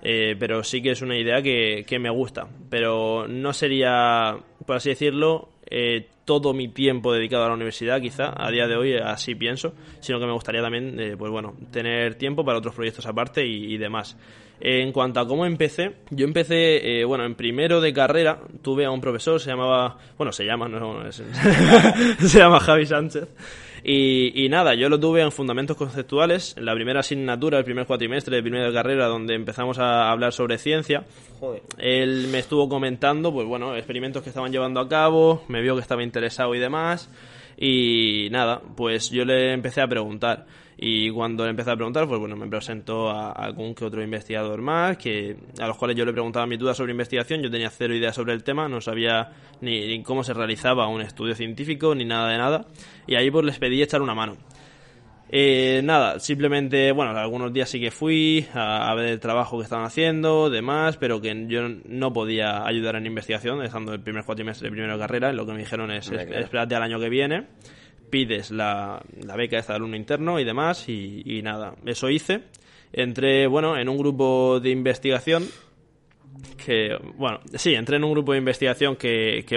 Eh, 0.00 0.36
pero 0.38 0.64
sí 0.64 0.80
que 0.80 0.92
es 0.92 1.02
una 1.02 1.18
idea 1.18 1.42
que, 1.42 1.84
que 1.86 1.98
me 1.98 2.08
gusta. 2.08 2.46
Pero 2.70 3.26
no 3.28 3.52
sería, 3.52 4.36
por 4.64 4.76
así 4.76 4.90
decirlo, 4.90 5.48
eh, 5.74 6.06
todo 6.26 6.52
mi 6.52 6.68
tiempo 6.68 7.14
dedicado 7.14 7.44
a 7.44 7.48
la 7.48 7.54
universidad, 7.54 7.98
quizá, 7.98 8.34
a 8.36 8.50
día 8.50 8.66
de 8.66 8.76
hoy 8.76 8.94
así 8.94 9.34
pienso, 9.34 9.72
sino 10.00 10.20
que 10.20 10.26
me 10.26 10.32
gustaría 10.32 10.60
también, 10.60 11.00
eh, 11.00 11.16
pues 11.16 11.32
bueno, 11.32 11.54
tener 11.70 12.16
tiempo 12.16 12.44
para 12.44 12.58
otros 12.58 12.74
proyectos 12.74 13.06
aparte 13.06 13.46
y, 13.46 13.78
demás. 13.78 14.18
en 14.60 14.92
cuanto 14.92 15.20
a 15.20 15.26
cómo 15.26 15.46
empecé, 15.46 15.96
yo 16.10 16.26
empecé, 16.26 17.00
eh, 17.00 17.04
bueno, 17.06 17.24
en 17.24 17.34
primero 17.36 17.80
de 17.80 17.94
carrera 17.94 18.38
tuve 18.60 18.84
a 18.84 18.90
un 18.90 19.00
profesor, 19.00 19.40
se 19.40 19.48
llamaba, 19.48 19.96
bueno, 20.18 20.30
se 20.30 20.44
llama, 20.44 20.68
no, 20.68 21.10
se 21.10 22.38
llama 22.38 22.60
Javi 22.60 22.84
Sánchez, 22.84 23.28
y, 23.84 24.48
nada, 24.48 24.74
yo 24.74 24.88
lo 24.88 25.00
tuve 25.00 25.22
en 25.22 25.32
Fundamentos 25.32 25.76
Conceptuales, 25.76 26.54
en 26.56 26.64
la 26.64 26.74
primera 26.74 27.00
asignatura, 27.00 27.58
el 27.58 27.64
primer 27.64 27.86
cuatrimestre 27.86 28.36
de 28.36 28.42
primera 28.42 28.72
carrera, 28.72 29.06
donde 29.06 29.34
empezamos 29.34 29.78
a 29.78 30.10
hablar 30.10 30.32
sobre 30.32 30.58
ciencia. 30.58 31.04
Él 31.78 32.28
me 32.30 32.38
estuvo 32.38 32.68
comentando, 32.68 33.32
pues 33.32 33.46
bueno, 33.46 33.74
experimentos 33.76 34.22
que 34.22 34.28
estaban 34.28 34.52
llevando 34.52 34.80
a 34.80 34.88
cabo, 34.88 35.44
me 35.48 35.60
vio 35.60 35.74
que 35.74 35.80
estaba 35.80 36.02
interesado 36.02 36.54
y 36.54 36.58
demás. 36.60 37.10
Y 37.56 38.28
nada, 38.30 38.62
pues 38.76 39.10
yo 39.10 39.24
le 39.24 39.52
empecé 39.52 39.80
a 39.80 39.88
preguntar. 39.88 40.46
Y 40.84 41.10
cuando 41.10 41.44
le 41.44 41.50
empecé 41.50 41.70
a 41.70 41.76
preguntar, 41.76 42.08
pues 42.08 42.18
bueno, 42.18 42.34
me 42.34 42.48
presentó 42.48 43.08
a, 43.08 43.30
algún 43.30 43.72
que 43.72 43.84
otro 43.84 44.02
investigador 44.02 44.60
más, 44.62 44.96
que 44.96 45.36
a 45.60 45.68
los 45.68 45.76
cuales 45.76 45.96
yo 45.96 46.04
le 46.04 46.12
preguntaba 46.12 46.44
mi 46.44 46.56
duda 46.56 46.74
sobre 46.74 46.90
investigación, 46.90 47.40
yo 47.40 47.48
tenía 47.52 47.70
cero 47.70 47.94
idea 47.94 48.12
sobre 48.12 48.32
el 48.32 48.42
tema, 48.42 48.68
no 48.68 48.80
sabía 48.80 49.30
ni, 49.60 50.02
cómo 50.02 50.24
se 50.24 50.34
realizaba 50.34 50.88
un 50.88 51.00
estudio 51.00 51.36
científico, 51.36 51.94
ni 51.94 52.04
nada 52.04 52.28
de 52.30 52.36
nada, 52.36 52.66
y 53.06 53.14
ahí 53.14 53.30
pues 53.30 53.44
les 53.44 53.60
pedí 53.60 53.80
echar 53.80 54.02
una 54.02 54.16
mano. 54.16 54.36
Eh, 55.28 55.82
nada, 55.84 56.18
simplemente, 56.18 56.90
bueno, 56.90 57.16
algunos 57.16 57.52
días 57.52 57.70
sí 57.70 57.78
que 57.78 57.92
fui 57.92 58.48
a, 58.52 58.92
ver 58.96 59.06
el 59.06 59.20
trabajo 59.20 59.58
que 59.58 59.62
estaban 59.62 59.84
haciendo, 59.84 60.50
demás, 60.50 60.96
pero 60.96 61.20
que 61.20 61.46
yo 61.46 61.68
no 61.84 62.12
podía 62.12 62.66
ayudar 62.66 62.96
en 62.96 63.06
investigación, 63.06 63.62
estando 63.62 63.94
el 63.94 64.00
primer 64.00 64.24
cuatrimestre 64.24 64.66
de 64.66 64.72
primera 64.72 64.98
carrera, 64.98 65.32
lo 65.32 65.46
que 65.46 65.52
me 65.52 65.60
dijeron 65.60 65.92
es, 65.92 66.10
espérate 66.10 66.74
al 66.74 66.82
año 66.82 66.98
que 66.98 67.08
viene 67.08 67.46
pides 68.12 68.50
la, 68.50 69.02
la 69.24 69.36
beca 69.36 69.60
de 69.60 69.72
alumno 69.72 69.96
interno 69.96 70.38
y 70.38 70.44
demás, 70.44 70.86
y, 70.88 71.40
nada, 71.42 71.74
eso 71.86 72.10
hice. 72.10 72.42
Entré, 72.92 73.46
bueno, 73.46 73.78
en 73.78 73.88
un 73.88 73.96
grupo 73.96 74.60
de 74.60 74.68
investigación 74.68 75.48
que, 76.62 76.94
bueno, 77.16 77.40
sí, 77.54 77.74
entré 77.74 77.96
en 77.96 78.04
un 78.04 78.12
grupo 78.12 78.32
de 78.32 78.38
investigación 78.38 78.96
que, 78.96 79.44
que 79.48 79.56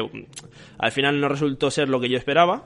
al 0.78 0.92
final 0.94 1.20
no 1.20 1.28
resultó 1.28 1.70
ser 1.70 1.90
lo 1.90 2.00
que 2.00 2.08
yo 2.08 2.18
esperaba. 2.18 2.66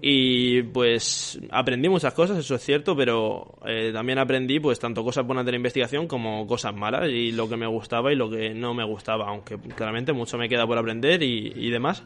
Y 0.00 0.62
pues 0.62 1.40
aprendí 1.50 1.88
muchas 1.88 2.14
cosas, 2.14 2.38
eso 2.38 2.54
es 2.54 2.62
cierto, 2.62 2.94
pero 2.96 3.58
eh, 3.66 3.90
también 3.92 4.20
aprendí 4.20 4.60
pues 4.60 4.78
tanto 4.78 5.02
cosas 5.02 5.26
buenas 5.26 5.44
de 5.44 5.50
la 5.50 5.56
investigación 5.56 6.06
como 6.06 6.46
cosas 6.46 6.72
malas 6.72 7.08
y 7.08 7.32
lo 7.32 7.48
que 7.48 7.56
me 7.56 7.66
gustaba 7.66 8.12
y 8.12 8.16
lo 8.16 8.30
que 8.30 8.54
no 8.54 8.74
me 8.74 8.84
gustaba, 8.84 9.28
aunque 9.28 9.58
claramente 9.58 10.12
mucho 10.12 10.38
me 10.38 10.48
queda 10.48 10.68
por 10.68 10.78
aprender 10.78 11.20
y, 11.24 11.52
y 11.52 11.70
demás. 11.70 12.04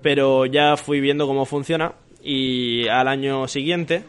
Pero 0.00 0.46
ya 0.46 0.78
fui 0.78 1.00
viendo 1.00 1.26
cómo 1.26 1.44
funciona 1.44 1.92
y 2.24 2.88
al 2.88 3.06
año 3.06 3.46
siguiente, 3.46 4.02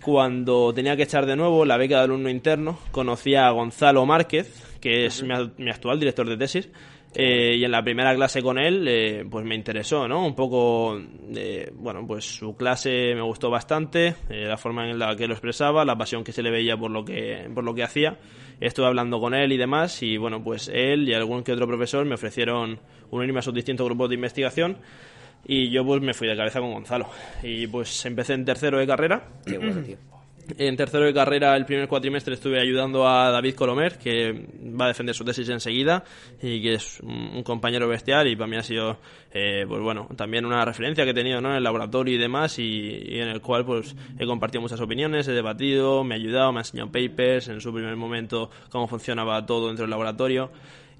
cuando 0.00 0.72
tenía 0.72 0.96
que 0.96 1.02
echar 1.02 1.26
de 1.26 1.36
nuevo 1.36 1.64
la 1.64 1.76
beca 1.76 1.98
de 1.98 2.04
alumno 2.04 2.30
interno, 2.30 2.78
conocí 2.92 3.34
a 3.34 3.50
Gonzalo 3.50 4.06
Márquez, 4.06 4.78
que 4.80 5.06
es 5.06 5.22
mi, 5.22 5.68
actual 5.70 5.98
director 5.98 6.28
de 6.28 6.36
tesis, 6.36 6.70
Eh, 7.12 7.56
y 7.56 7.64
en 7.64 7.72
la 7.72 7.82
primera 7.82 8.14
clase 8.14 8.40
con 8.40 8.56
él, 8.56 8.86
eh, 8.86 9.24
pues 9.28 9.44
me 9.44 9.56
interesó, 9.56 10.06
¿no? 10.06 10.24
Un 10.24 10.36
poco, 10.36 10.96
eh, 11.34 11.68
bueno, 11.74 12.06
pues 12.06 12.24
su 12.24 12.54
clase 12.56 13.16
me 13.16 13.22
gustó 13.22 13.50
bastante, 13.50 14.14
la 14.28 14.56
forma 14.56 14.88
en 14.88 14.96
la 14.96 15.16
que 15.16 15.26
lo 15.26 15.34
expresaba, 15.34 15.84
la 15.84 15.98
pasión 15.98 16.22
que 16.22 16.30
se 16.30 16.40
le 16.40 16.52
veía 16.52 16.76
por 16.76 16.92
lo 16.92 17.04
que, 17.04 17.50
por 17.52 17.64
lo 17.64 17.74
que 17.74 17.82
hacía. 17.82 18.16
Estuve 18.60 18.86
hablando 18.86 19.18
con 19.18 19.34
él 19.34 19.50
y 19.50 19.56
demás, 19.56 20.00
y 20.04 20.18
bueno, 20.18 20.40
pues 20.44 20.70
él 20.72 21.08
y 21.08 21.12
algún 21.12 21.42
que 21.42 21.50
otro 21.50 21.66
profesor 21.66 22.06
me 22.06 22.14
ofrecieron 22.14 22.78
unirme 23.10 23.40
a 23.40 23.42
sus 23.42 23.54
distintos 23.54 23.86
grupos 23.86 24.08
de 24.08 24.14
investigación. 24.14 24.76
Y 25.44 25.70
yo 25.70 25.84
pues 25.84 26.00
me 26.02 26.14
fui 26.14 26.28
de 26.28 26.36
cabeza 26.36 26.60
con 26.60 26.72
Gonzalo. 26.72 27.08
Y 27.42 27.66
pues 27.66 28.04
empecé 28.06 28.34
en 28.34 28.44
tercero 28.44 28.78
de 28.78 28.86
carrera. 28.86 29.28
Qué 29.44 29.58
bueno, 29.58 29.82
tío. 29.82 29.96
En 30.58 30.76
tercero 30.76 31.04
de 31.04 31.14
carrera, 31.14 31.56
el 31.56 31.64
primer 31.64 31.86
cuatrimestre, 31.88 32.34
estuve 32.34 32.60
ayudando 32.60 33.06
a 33.06 33.30
David 33.30 33.54
Colomer, 33.54 33.98
que 33.98 34.46
va 34.78 34.86
a 34.86 34.88
defender 34.88 35.14
su 35.14 35.24
tesis 35.24 35.48
enseguida 35.48 36.04
y 36.42 36.60
que 36.62 36.74
es 36.74 37.00
un 37.00 37.42
compañero 37.42 37.88
bestial 37.88 38.26
y 38.28 38.36
para 38.36 38.48
mí 38.48 38.56
ha 38.56 38.62
sido, 38.62 38.98
eh, 39.32 39.64
pues 39.68 39.80
bueno, 39.80 40.08
también 40.16 40.44
una 40.44 40.64
referencia 40.64 41.04
que 41.04 41.10
he 41.10 41.14
tenido 41.14 41.40
¿no? 41.40 41.50
en 41.50 41.56
el 41.56 41.62
laboratorio 41.62 42.14
y 42.14 42.18
demás 42.18 42.58
y, 42.58 43.20
en 43.20 43.28
el 43.28 43.40
cual 43.40 43.64
pues 43.64 43.94
he 44.18 44.26
compartido 44.26 44.62
muchas 44.62 44.80
opiniones, 44.80 45.28
he 45.28 45.32
debatido, 45.32 46.04
me 46.04 46.14
ha 46.14 46.18
ayudado, 46.18 46.52
me 46.52 46.58
ha 46.58 46.62
enseñado 46.62 46.90
papers, 46.90 47.48
en 47.48 47.60
su 47.60 47.72
primer 47.72 47.94
momento 47.96 48.50
cómo 48.70 48.88
funcionaba 48.88 49.44
todo 49.46 49.68
dentro 49.68 49.84
del 49.84 49.90
laboratorio 49.90 50.50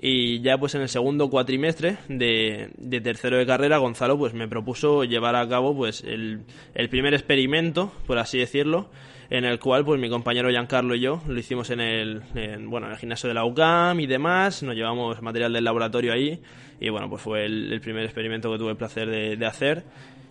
y 0.02 0.40
ya 0.40 0.56
pues 0.56 0.74
en 0.74 0.80
el 0.80 0.88
segundo 0.88 1.28
cuatrimestre 1.28 1.98
de, 2.08 2.70
de, 2.78 3.00
tercero 3.00 3.36
de 3.36 3.44
carrera 3.44 3.78
Gonzalo 3.78 4.16
pues 4.16 4.32
me 4.32 4.48
propuso 4.48 5.04
llevar 5.04 5.36
a 5.36 5.46
cabo 5.46 5.76
pues 5.76 6.02
el, 6.04 6.40
el 6.74 6.88
primer 6.88 7.12
experimento 7.12 7.92
por 8.06 8.18
así 8.18 8.38
decirlo 8.38 8.88
en 9.30 9.44
el 9.44 9.60
cual 9.60 9.84
pues 9.84 10.00
mi 10.00 10.10
compañero 10.10 10.50
Giancarlo 10.50 10.94
y 10.96 11.00
yo 11.00 11.22
lo 11.26 11.38
hicimos 11.38 11.70
en 11.70 11.80
el, 11.80 12.22
bueno, 12.66 12.88
en 12.88 12.92
el 12.92 12.98
gimnasio 12.98 13.28
de 13.28 13.34
la 13.34 13.44
UCAM 13.44 14.00
y 14.00 14.06
demás, 14.06 14.62
nos 14.64 14.74
llevamos 14.74 15.22
material 15.22 15.52
del 15.52 15.64
laboratorio 15.64 16.12
ahí 16.12 16.42
y 16.80 16.88
bueno, 16.88 17.08
pues 17.08 17.22
fue 17.22 17.44
el, 17.44 17.80
primer 17.80 18.04
experimento 18.04 18.50
que 18.50 18.58
tuve 18.58 18.72
el 18.72 18.76
placer 18.76 19.08
de, 19.38 19.46
hacer 19.46 19.84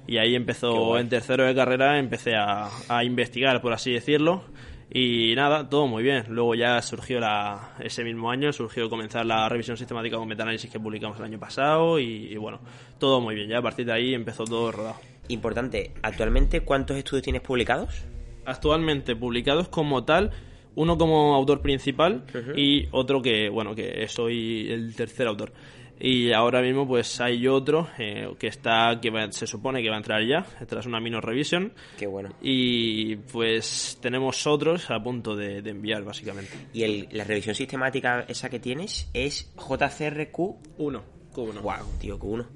y 0.06 0.18
ahí 0.18 0.36
empezó 0.36 1.00
en 1.00 1.08
tercero 1.08 1.46
de 1.46 1.56
carrera, 1.56 1.98
empecé 1.98 2.36
a, 2.36 2.68
a, 2.90 3.04
investigar, 3.06 3.62
por 3.62 3.72
así 3.72 3.94
decirlo. 3.94 4.44
Y 4.92 5.34
nada, 5.36 5.70
todo 5.70 5.88
muy 5.88 6.04
bien. 6.04 6.26
Luego 6.30 6.56
ya 6.56 6.82
surgió 6.82 7.20
la, 7.20 7.76
ese 7.80 8.04
mismo 8.04 8.32
año, 8.32 8.52
surgió 8.52 8.90
comenzar 8.90 9.26
la 9.26 9.48
revisión 9.48 9.78
sistemática 9.78 10.18
con 10.18 10.28
metaanálisis 10.28 10.72
que 10.72 10.80
publicamos 10.80 11.18
el 11.20 11.26
año 11.26 11.40
pasado 11.40 12.00
y, 12.00 12.28
y, 12.32 12.38
bueno, 12.38 12.60
todo 12.98 13.22
muy 13.22 13.36
bien. 13.36 13.50
Ya 13.50 13.60
a 13.60 13.62
partir 13.62 13.86
de 13.86 13.94
ahí 13.94 14.14
empezó 14.14 14.46
todo 14.46 14.72
rodado. 14.72 14.96
Importante, 15.28 15.92
¿actualmente 16.02 16.62
cuántos 16.62 16.98
estudios 16.98 17.24
tienes 17.24 17.44
publicados? 17.44 18.04
actualmente 18.50 19.16
publicados 19.16 19.70
como 19.70 20.04
tal, 20.04 20.32
uno 20.76 20.98
como 20.98 21.36
autor 21.36 21.62
principal 21.62 22.24
y 22.56 22.88
otro 22.92 23.22
que, 23.22 23.50
bueno, 23.50 23.76
que 23.76 24.08
soy 24.08 24.72
el 24.72 24.96
tercer 24.96 25.28
autor. 25.28 25.52
Y 26.00 26.32
ahora 26.32 26.62
mismo 26.62 26.88
pues 26.88 27.20
hay 27.20 27.48
otro 27.48 27.90
eh, 27.98 28.34
que 28.40 28.48
está 28.48 29.00
que 29.02 29.12
se 29.32 29.48
supone 29.48 29.82
que 29.82 29.90
va 29.90 29.96
a 29.96 30.00
entrar 30.00 30.26
ya 30.26 30.46
tras 30.66 30.86
una 30.86 31.00
minor 31.00 31.26
revision. 31.26 31.74
Qué 31.98 32.08
bueno. 32.08 32.30
Y 32.42 33.18
pues 33.18 33.98
tenemos 34.02 34.48
otros 34.48 34.90
a 34.90 35.02
punto 35.02 35.36
de, 35.36 35.58
enviar 35.58 36.04
básicamente. 36.04 36.52
Y 36.74 36.84
el, 36.84 37.08
la 37.12 37.24
revisión 37.24 37.56
sistemática 37.56 38.26
esa 38.28 38.50
que 38.50 38.60
tienes 38.60 39.10
es 39.14 39.54
JCRQ 39.56 40.40
1. 40.78 41.04
Q1. 41.34 41.62
Wow, 41.62 42.00
tío, 42.00 42.20
Q1. 42.20 42.48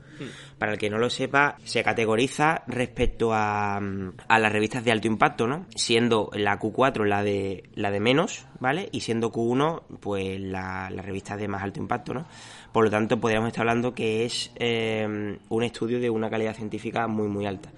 Para 0.58 0.74
el 0.74 0.77
que 0.77 0.89
no 0.89 0.98
lo 0.98 1.10
sepa, 1.10 1.58
se 1.63 1.84
categoriza 1.84 2.63
respecto 2.67 3.34
a, 3.34 3.77
a, 3.77 4.39
las 4.39 4.51
revistas 4.51 4.84
de 4.84 4.91
alto 4.91 5.08
impacto, 5.08 5.48
¿no? 5.48 5.65
Siendo 5.75 6.29
la 6.34 6.60
Q4 6.60 7.05
la 7.05 7.24
de, 7.24 7.63
la 7.75 7.91
de 7.91 8.00
menos, 8.00 8.46
¿vale? 8.60 8.89
Y 8.91 9.01
siendo 9.01 9.32
Q1, 9.32 9.84
pues 10.00 10.39
la, 10.39 10.89
la 10.89 11.01
revista 11.01 11.36
de 11.36 11.48
más 11.48 11.63
alto 11.63 11.79
impacto, 11.79 12.13
¿no? 12.13 12.25
Por 12.72 12.86
lo 12.86 12.89
tanto, 12.89 13.20
podríamos 13.20 13.48
estar 13.48 13.62
hablando 13.62 13.93
que 13.93 14.25
es 14.25 14.51
eh, 14.55 15.38
un 15.50 15.63
estudio 15.63 16.00
de 16.00 16.10
una 16.10 16.29
calidad 16.29 16.55
científica 16.55 17.08
muy, 17.08 17.27
muy 17.27 17.46
alta 17.46 17.72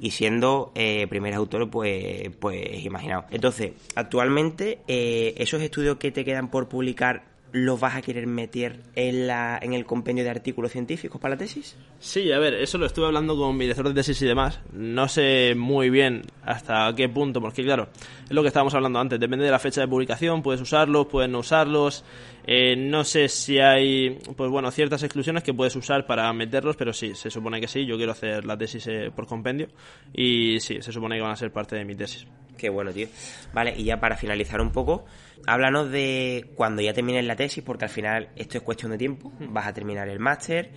y 0.00 0.10
siendo 0.10 0.72
eh, 0.74 1.06
primer 1.08 1.34
autor, 1.34 1.70
pues, 1.70 2.30
pues 2.38 2.84
imaginaos. 2.84 3.26
Entonces, 3.30 3.72
actualmente, 3.94 4.80
eh, 4.88 5.34
esos 5.36 5.60
estudios 5.62 5.98
que 5.98 6.10
te 6.10 6.24
quedan 6.24 6.50
por 6.50 6.68
publicar 6.68 7.29
los 7.52 7.80
vas 7.80 7.96
a 7.96 8.02
querer 8.02 8.26
meter 8.26 8.80
en, 8.94 9.26
la, 9.26 9.58
en 9.60 9.72
el 9.72 9.84
compendio 9.84 10.24
de 10.24 10.30
artículos 10.30 10.72
científicos 10.72 11.20
para 11.20 11.34
la 11.34 11.38
tesis? 11.38 11.76
Sí, 11.98 12.30
a 12.32 12.38
ver, 12.38 12.54
eso 12.54 12.78
lo 12.78 12.86
estuve 12.86 13.06
hablando 13.06 13.36
con 13.36 13.56
mi 13.56 13.64
director 13.64 13.88
de 13.88 13.94
tesis 13.94 14.20
y 14.22 14.26
demás. 14.26 14.60
No 14.72 15.08
sé 15.08 15.54
muy 15.56 15.90
bien 15.90 16.22
hasta 16.44 16.92
qué 16.94 17.08
punto, 17.08 17.40
porque 17.40 17.62
claro, 17.62 17.88
es 18.24 18.30
lo 18.30 18.42
que 18.42 18.48
estábamos 18.48 18.74
hablando 18.74 18.98
antes, 18.98 19.18
depende 19.18 19.44
de 19.44 19.50
la 19.50 19.58
fecha 19.58 19.80
de 19.80 19.88
publicación, 19.88 20.42
puedes 20.42 20.60
usarlos, 20.60 21.06
puedes 21.06 21.30
no 21.30 21.40
usarlos. 21.40 22.04
Eh, 22.46 22.74
no 22.76 23.04
sé 23.04 23.28
si 23.28 23.58
hay, 23.58 24.18
pues 24.36 24.50
bueno, 24.50 24.70
ciertas 24.70 25.02
exclusiones 25.02 25.42
que 25.42 25.54
puedes 25.54 25.76
usar 25.76 26.06
para 26.06 26.32
meterlos, 26.32 26.76
pero 26.76 26.92
sí, 26.92 27.14
se 27.14 27.30
supone 27.30 27.60
que 27.60 27.68
sí. 27.68 27.84
Yo 27.84 27.96
quiero 27.96 28.12
hacer 28.12 28.44
la 28.44 28.56
tesis 28.56 28.86
eh, 28.86 29.10
por 29.14 29.26
compendio 29.26 29.68
y 30.12 30.58
sí, 30.60 30.80
se 30.80 30.92
supone 30.92 31.16
que 31.16 31.22
van 31.22 31.32
a 31.32 31.36
ser 31.36 31.52
parte 31.52 31.76
de 31.76 31.84
mi 31.84 31.94
tesis. 31.94 32.26
Qué 32.60 32.68
bueno, 32.68 32.92
tío. 32.92 33.08
Vale, 33.54 33.72
y 33.74 33.84
ya 33.84 34.00
para 34.00 34.18
finalizar 34.18 34.60
un 34.60 34.70
poco, 34.70 35.06
háblanos 35.46 35.90
de 35.90 36.50
cuando 36.56 36.82
ya 36.82 36.92
termines 36.92 37.24
la 37.24 37.34
tesis, 37.34 37.64
porque 37.64 37.86
al 37.86 37.90
final 37.90 38.28
esto 38.36 38.58
es 38.58 38.62
cuestión 38.62 38.92
de 38.92 38.98
tiempo. 38.98 39.32
Vas 39.48 39.66
a 39.66 39.72
terminar 39.72 40.10
el 40.10 40.18
máster. 40.18 40.70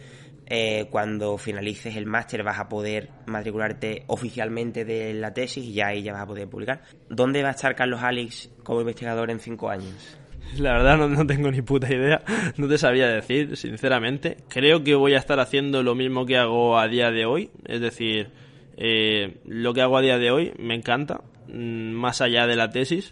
Eh, 0.46 0.88
cuando 0.90 1.38
finalices 1.38 1.98
el 1.98 2.06
máster 2.06 2.42
vas 2.44 2.60
a 2.60 2.70
poder 2.70 3.10
matricularte 3.26 4.04
oficialmente 4.08 4.86
de 4.86 5.14
la 5.14 5.34
tesis 5.34 5.64
y 5.64 5.74
ya 5.74 5.88
ahí 5.88 6.04
ya 6.04 6.14
vas 6.14 6.22
a 6.22 6.26
poder 6.26 6.48
publicar. 6.48 6.84
¿Dónde 7.10 7.44
va 7.44 7.50
a 7.50 7.52
estar 7.52 7.76
Carlos 7.76 8.02
Alex 8.02 8.50
como 8.64 8.80
investigador 8.80 9.30
en 9.30 9.40
cinco 9.40 9.70
años? 9.70 10.18
La 10.58 10.74
verdad 10.74 10.98
no, 10.98 11.10
no, 11.10 11.28
tengo 11.28 11.52
ni 11.52 11.62
puta 11.62 11.94
idea, 11.94 12.22
no 12.56 12.70
te 12.70 12.78
sabía 12.78 13.08
decir, 13.08 13.58
sinceramente. 13.58 14.38
Creo 14.48 14.86
que 14.86 14.96
voy 14.96 15.16
a 15.16 15.18
estar 15.18 15.40
haciendo 15.42 15.84
lo 15.84 15.96
mismo 15.96 16.26
que 16.26 16.38
hago 16.38 16.78
a 16.78 16.88
día 16.88 17.12
de 17.12 17.26
hoy, 17.26 17.50
es 17.66 17.82
decir, 17.82 18.32
eh, 18.78 19.38
lo 19.46 19.74
que 19.74 19.82
hago 19.82 19.98
a 19.98 20.02
día 20.02 20.18
de 20.18 20.32
hoy 20.32 20.54
me 20.58 20.76
encanta, 20.76 21.22
más 21.48 22.22
allá 22.22 22.48
de 22.48 22.56
la 22.56 22.70
tesis. 22.70 23.12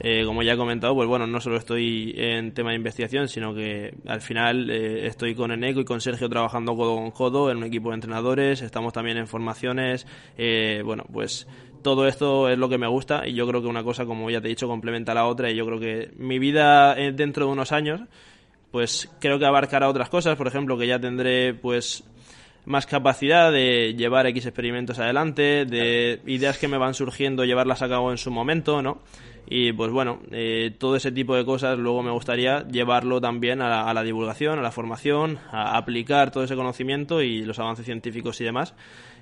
Eh, 0.00 0.24
como 0.26 0.42
ya 0.42 0.54
he 0.54 0.56
comentado, 0.56 0.94
pues 0.94 1.08
bueno, 1.08 1.26
no 1.26 1.40
solo 1.40 1.56
estoy 1.56 2.14
en 2.16 2.52
tema 2.52 2.70
de 2.70 2.76
investigación, 2.76 3.28
sino 3.28 3.54
que 3.54 3.94
al 4.06 4.20
final 4.20 4.68
eh, 4.68 5.06
estoy 5.06 5.36
con 5.36 5.52
Eneco 5.52 5.80
y 5.80 5.84
con 5.84 6.00
Sergio 6.00 6.28
trabajando 6.28 6.74
codo 6.74 6.96
con 6.96 7.10
codo 7.12 7.50
en 7.50 7.58
un 7.58 7.64
equipo 7.64 7.90
de 7.90 7.94
entrenadores, 7.94 8.60
estamos 8.60 8.92
también 8.92 9.18
en 9.18 9.28
formaciones, 9.28 10.06
eh, 10.36 10.82
bueno, 10.84 11.04
pues 11.12 11.46
todo 11.82 12.08
esto 12.08 12.48
es 12.48 12.58
lo 12.58 12.68
que 12.68 12.78
me 12.78 12.88
gusta 12.88 13.26
y 13.28 13.34
yo 13.34 13.46
creo 13.46 13.62
que 13.62 13.68
una 13.68 13.84
cosa, 13.84 14.04
como 14.04 14.28
ya 14.30 14.40
te 14.40 14.48
he 14.48 14.50
dicho, 14.50 14.66
complementa 14.66 15.12
a 15.12 15.14
la 15.14 15.26
otra 15.26 15.50
y 15.50 15.54
yo 15.54 15.64
creo 15.64 15.78
que 15.78 16.10
mi 16.16 16.40
vida 16.40 16.94
dentro 16.96 17.46
de 17.46 17.52
unos 17.52 17.70
años, 17.70 18.00
pues 18.72 19.08
creo 19.20 19.38
que 19.38 19.46
abarcará 19.46 19.88
otras 19.88 20.08
cosas, 20.08 20.36
por 20.36 20.48
ejemplo, 20.48 20.76
que 20.76 20.88
ya 20.88 20.98
tendré 20.98 21.54
pues 21.54 22.02
más 22.64 22.86
capacidad 22.86 23.52
de 23.52 23.94
llevar 23.94 24.26
X 24.26 24.46
experimentos 24.46 24.98
adelante, 24.98 25.64
de 25.64 26.20
ideas 26.26 26.58
que 26.58 26.68
me 26.68 26.78
van 26.78 26.94
surgiendo, 26.94 27.44
llevarlas 27.44 27.82
a 27.82 27.88
cabo 27.88 28.10
en 28.10 28.18
su 28.18 28.30
momento, 28.30 28.82
¿no? 28.82 29.00
Y 29.46 29.72
pues 29.72 29.90
bueno, 29.90 30.20
eh, 30.30 30.74
todo 30.78 30.96
ese 30.96 31.12
tipo 31.12 31.36
de 31.36 31.44
cosas 31.44 31.78
luego 31.78 32.02
me 32.02 32.10
gustaría 32.10 32.66
llevarlo 32.66 33.20
también 33.20 33.60
a 33.60 33.92
la, 33.92 34.02
divulgación, 34.02 34.58
a 34.58 34.62
la 34.62 34.70
formación, 34.70 35.38
a 35.50 35.76
aplicar 35.76 36.30
todo 36.30 36.44
ese 36.44 36.56
conocimiento 36.56 37.20
y 37.20 37.44
los 37.44 37.58
avances 37.58 37.84
científicos 37.84 38.40
y 38.40 38.44
demás. 38.44 38.74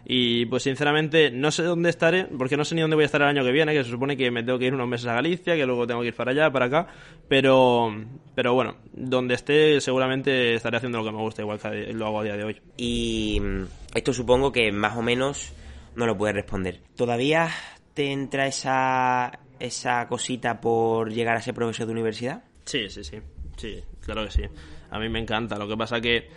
Y 0.05 0.47
pues 0.47 0.65
sinceramente 0.65 1.31
no 1.31 1.51
sé 1.51 1.62
dónde 1.62 1.91
estaré, 1.91 2.25
porque 2.25 2.57
no 2.57 2.65
sé 2.65 2.75
ni 2.75 2.81
dónde 2.81 2.97
voy 2.97 3.05
a 3.05 3.07
estar 3.07 3.23
el 3.23 3.29
año 3.29 3.45
que 3.45 3.53
viene, 3.53 3.73
que 3.73 3.85
se 3.85 3.91
supone 3.91 4.17
que 4.17 4.31
me 4.31 4.43
tengo 4.43 4.59
que 4.59 4.67
ir 4.67 4.75
unos 4.75 4.88
meses 4.88 5.07
a 5.07 5.15
Galicia, 5.15 5.55
que 5.55 5.65
luego 5.65 5.87
tengo 5.87 6.01
que 6.01 6.09
ir 6.09 6.15
para 6.15 6.33
allá, 6.33 6.51
para 6.51 6.67
acá, 6.67 6.88
pero, 7.29 7.95
pero 8.35 8.55
bueno, 8.55 8.77
donde 8.93 9.35
esté 9.35 9.81
seguramente 9.81 10.55
estaré 10.55 10.79
haciendo 10.79 10.99
lo 10.99 11.05
que 11.05 11.12
me 11.12 11.23
gusta, 11.23 11.43
igual 11.43 11.61
que 11.61 11.93
lo 11.93 12.07
hago 12.07 12.21
a 12.21 12.25
día 12.25 12.37
de 12.37 12.45
hoy. 12.45 12.61
Y 12.77 13.38
mm, 13.41 13.62
esto 13.95 14.12
supongo 14.12 14.51
que 14.51 14.73
más 14.73 14.97
o 14.97 15.03
menos 15.03 15.53
no 15.95 16.07
lo 16.07 16.17
puedes 16.17 16.35
responder. 16.35 16.81
¿Todavía 16.97 17.49
te 17.95 18.11
entra 18.11 18.47
esa, 18.47 19.41
esa 19.61 20.07
cosita 20.09 20.61
por 20.61 21.12
llegar 21.12 21.37
a 21.37 21.43
ser 21.43 21.55
profesor 21.55 21.87
de 21.87 21.93
universidad? 21.93 22.45
Sí, 22.65 22.88
sí, 22.88 23.05
sí. 23.05 23.19
Sí, 23.57 23.83
claro 24.01 24.25
que 24.25 24.31
sí. 24.31 24.43
A 24.91 24.99
mí 24.99 25.09
me 25.09 25.19
encanta. 25.19 25.57
Lo 25.57 25.69
que 25.69 25.77
pasa 25.77 26.01
que, 26.01 26.29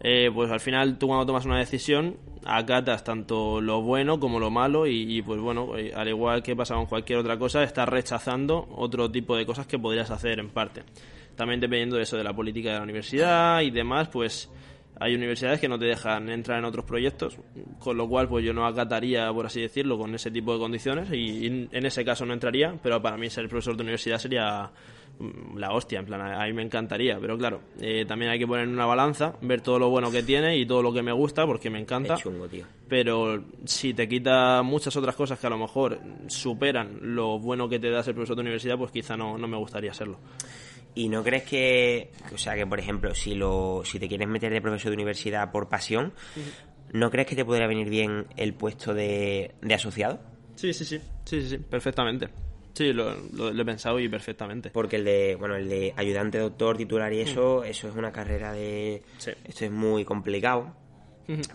eh, 0.00 0.30
pues 0.32 0.50
al 0.50 0.60
final 0.60 0.98
tú 0.98 1.08
cuando 1.08 1.26
tomas 1.26 1.44
una 1.44 1.58
decisión, 1.58 2.16
acatas 2.46 3.04
tanto 3.04 3.60
lo 3.60 3.82
bueno 3.82 4.18
como 4.18 4.40
lo 4.40 4.50
malo 4.50 4.86
y, 4.86 5.20
pues 5.22 5.40
bueno, 5.40 5.76
eh, 5.76 5.92
al 5.94 6.08
igual 6.08 6.42
que 6.42 6.56
pasa 6.56 6.74
con 6.74 6.86
cualquier 6.86 7.18
otra 7.18 7.38
cosa, 7.38 7.62
estás 7.62 7.88
rechazando 7.88 8.66
otro 8.76 9.10
tipo 9.10 9.36
de 9.36 9.44
cosas 9.44 9.66
que 9.66 9.78
podrías 9.78 10.10
hacer 10.10 10.38
en 10.38 10.48
parte. 10.48 10.84
También 11.36 11.60
dependiendo 11.60 11.96
de 11.96 12.02
eso, 12.02 12.16
de 12.16 12.24
la 12.24 12.32
política 12.32 12.70
de 12.70 12.76
la 12.76 12.82
universidad 12.82 13.60
y 13.60 13.70
demás, 13.70 14.08
pues 14.08 14.50
hay 15.00 15.14
universidades 15.14 15.58
que 15.58 15.68
no 15.68 15.78
te 15.78 15.86
dejan 15.86 16.28
entrar 16.28 16.58
en 16.58 16.66
otros 16.66 16.84
proyectos, 16.84 17.38
con 17.78 17.96
lo 17.96 18.06
cual 18.06 18.28
pues 18.28 18.44
yo 18.44 18.52
no 18.52 18.66
acataría, 18.66 19.32
por 19.32 19.46
así 19.46 19.62
decirlo, 19.62 19.96
con 19.96 20.14
ese 20.14 20.30
tipo 20.30 20.52
de 20.52 20.58
condiciones 20.58 21.10
y 21.10 21.46
en 21.72 21.86
ese 21.86 22.04
caso 22.04 22.26
no 22.26 22.34
entraría, 22.34 22.78
pero 22.82 23.00
para 23.00 23.16
mí 23.16 23.30
ser 23.30 23.48
profesor 23.48 23.76
de 23.76 23.82
universidad 23.82 24.18
sería 24.18 24.70
mm, 25.18 25.56
la 25.56 25.72
hostia, 25.72 26.00
en 26.00 26.04
plan, 26.04 26.20
a 26.20 26.44
mí 26.44 26.52
me 26.52 26.62
encantaría, 26.62 27.18
pero 27.18 27.38
claro, 27.38 27.62
eh, 27.80 28.04
también 28.06 28.30
hay 28.30 28.38
que 28.38 28.46
poner 28.46 28.64
en 28.64 28.74
una 28.74 28.84
balanza, 28.84 29.36
ver 29.40 29.62
todo 29.62 29.78
lo 29.78 29.88
bueno 29.88 30.10
que 30.10 30.22
tiene 30.22 30.58
y 30.58 30.66
todo 30.66 30.82
lo 30.82 30.92
que 30.92 31.02
me 31.02 31.12
gusta, 31.12 31.46
porque 31.46 31.70
me 31.70 31.80
encanta. 31.80 32.16
Pero 32.86 33.42
si 33.64 33.94
te 33.94 34.06
quita 34.06 34.60
muchas 34.62 34.94
otras 34.96 35.16
cosas 35.16 35.38
que 35.38 35.46
a 35.46 35.50
lo 35.50 35.58
mejor 35.58 35.98
superan 36.26 36.98
lo 37.00 37.38
bueno 37.38 37.70
que 37.70 37.78
te 37.78 37.88
da 37.88 38.02
ser 38.02 38.12
profesor 38.12 38.36
de 38.36 38.42
universidad, 38.42 38.76
pues 38.76 38.90
quizá 38.90 39.16
no, 39.16 39.38
no 39.38 39.48
me 39.48 39.56
gustaría 39.56 39.94
serlo. 39.94 40.18
¿Y 40.94 41.08
no 41.08 41.22
crees 41.22 41.44
que, 41.44 42.10
o 42.34 42.38
sea, 42.38 42.54
que 42.54 42.66
por 42.66 42.80
ejemplo, 42.80 43.14
si 43.14 43.34
lo, 43.34 43.82
si 43.84 43.98
te 43.98 44.08
quieres 44.08 44.28
meter 44.28 44.52
de 44.52 44.60
profesor 44.60 44.90
de 44.90 44.96
universidad 44.96 45.52
por 45.52 45.68
pasión, 45.68 46.12
¿no 46.92 47.10
crees 47.10 47.28
que 47.28 47.36
te 47.36 47.44
podría 47.44 47.66
venir 47.66 47.88
bien 47.88 48.26
el 48.36 48.54
puesto 48.54 48.92
de, 48.92 49.54
de 49.62 49.74
asociado? 49.74 50.20
Sí, 50.56 50.72
sí, 50.72 50.84
sí, 50.84 50.98
sí, 51.24 51.42
sí, 51.42 51.48
sí, 51.48 51.58
perfectamente. 51.58 52.28
Sí, 52.74 52.92
lo, 52.92 53.12
he 53.12 53.64
pensado 53.64 53.98
y 54.00 54.08
perfectamente. 54.08 54.70
Porque 54.70 54.96
el 54.96 55.04
de, 55.04 55.36
bueno, 55.36 55.56
el 55.56 55.68
de 55.68 55.92
ayudante 55.96 56.38
doctor, 56.38 56.76
titular 56.76 57.12
y 57.12 57.20
eso, 57.20 57.64
eso 57.64 57.88
es 57.88 57.96
una 57.96 58.12
carrera 58.12 58.52
de... 58.52 59.02
Esto 59.44 59.64
es 59.64 59.70
muy 59.70 60.04
complicado. 60.04 60.74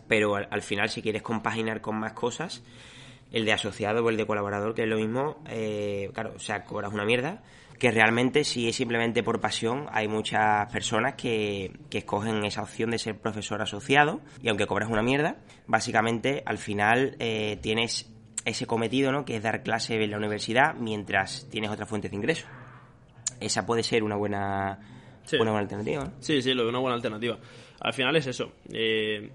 Pero 0.08 0.36
al, 0.36 0.62
final, 0.62 0.90
si 0.90 1.02
quieres 1.02 1.22
compaginar 1.22 1.82
con 1.82 1.96
más 1.96 2.14
cosas, 2.14 2.64
el 3.32 3.44
de 3.44 3.52
asociado 3.52 4.06
o 4.06 4.10
el 4.10 4.18
de 4.18 4.26
colaborador, 4.26 4.74
que 4.74 4.84
es 4.84 4.88
lo 4.88 4.96
mismo, 4.98 5.44
eh, 5.50 6.10
claro, 6.14 6.34
o 6.36 6.40
sea, 6.40 6.64
cobras 6.64 6.94
una 6.94 7.04
mierda, 7.04 7.44
que 7.80 7.92
realmente 7.92 8.44
si 8.44 8.70
es 8.70 8.76
simplemente 8.76 9.24
por 9.24 9.40
pasión, 9.40 9.88
hay 9.92 10.08
muchas 10.08 10.72
personas 10.72 11.16
que, 11.16 11.72
que 11.90 12.00
escogen 12.00 12.44
esa 12.46 12.62
opción 12.62 12.92
de 12.92 13.00
ser 13.00 13.20
profesor 13.20 13.62
asociado 13.62 14.22
y 14.42 14.50
aunque 14.50 14.66
cobras 14.66 14.90
una 14.90 15.02
mierda, 15.02 15.38
básicamente 15.68 16.44
al 16.46 16.58
final 16.58 17.16
eh, 17.20 17.58
tienes 17.62 18.12
ese 18.46 18.68
cometido, 18.68 19.12
¿no? 19.12 19.26
Que 19.26 19.36
es 19.36 19.44
dar 19.44 19.64
clase 19.64 20.02
en 20.02 20.12
la 20.12 20.18
universidad 20.18 20.76
mientras 20.76 21.48
tienes 21.50 21.72
otra 21.72 21.86
fuente 21.86 22.10
de 22.10 22.16
ingreso. 22.16 22.48
Esa 23.40 23.66
puede 23.66 23.84
ser 23.84 24.04
una 24.04 24.16
buena, 24.16 24.80
una 25.34 25.52
buena 25.52 25.60
alternativa. 25.60 26.14
Sí, 26.20 26.42
sí, 26.42 26.54
de 26.54 26.66
una 26.66 26.80
buena 26.80 26.96
alternativa. 26.96 27.38
Al 27.82 27.94
final 27.94 28.16
es 28.16 28.28
eso. 28.28 28.54
Eh, 28.72 29.32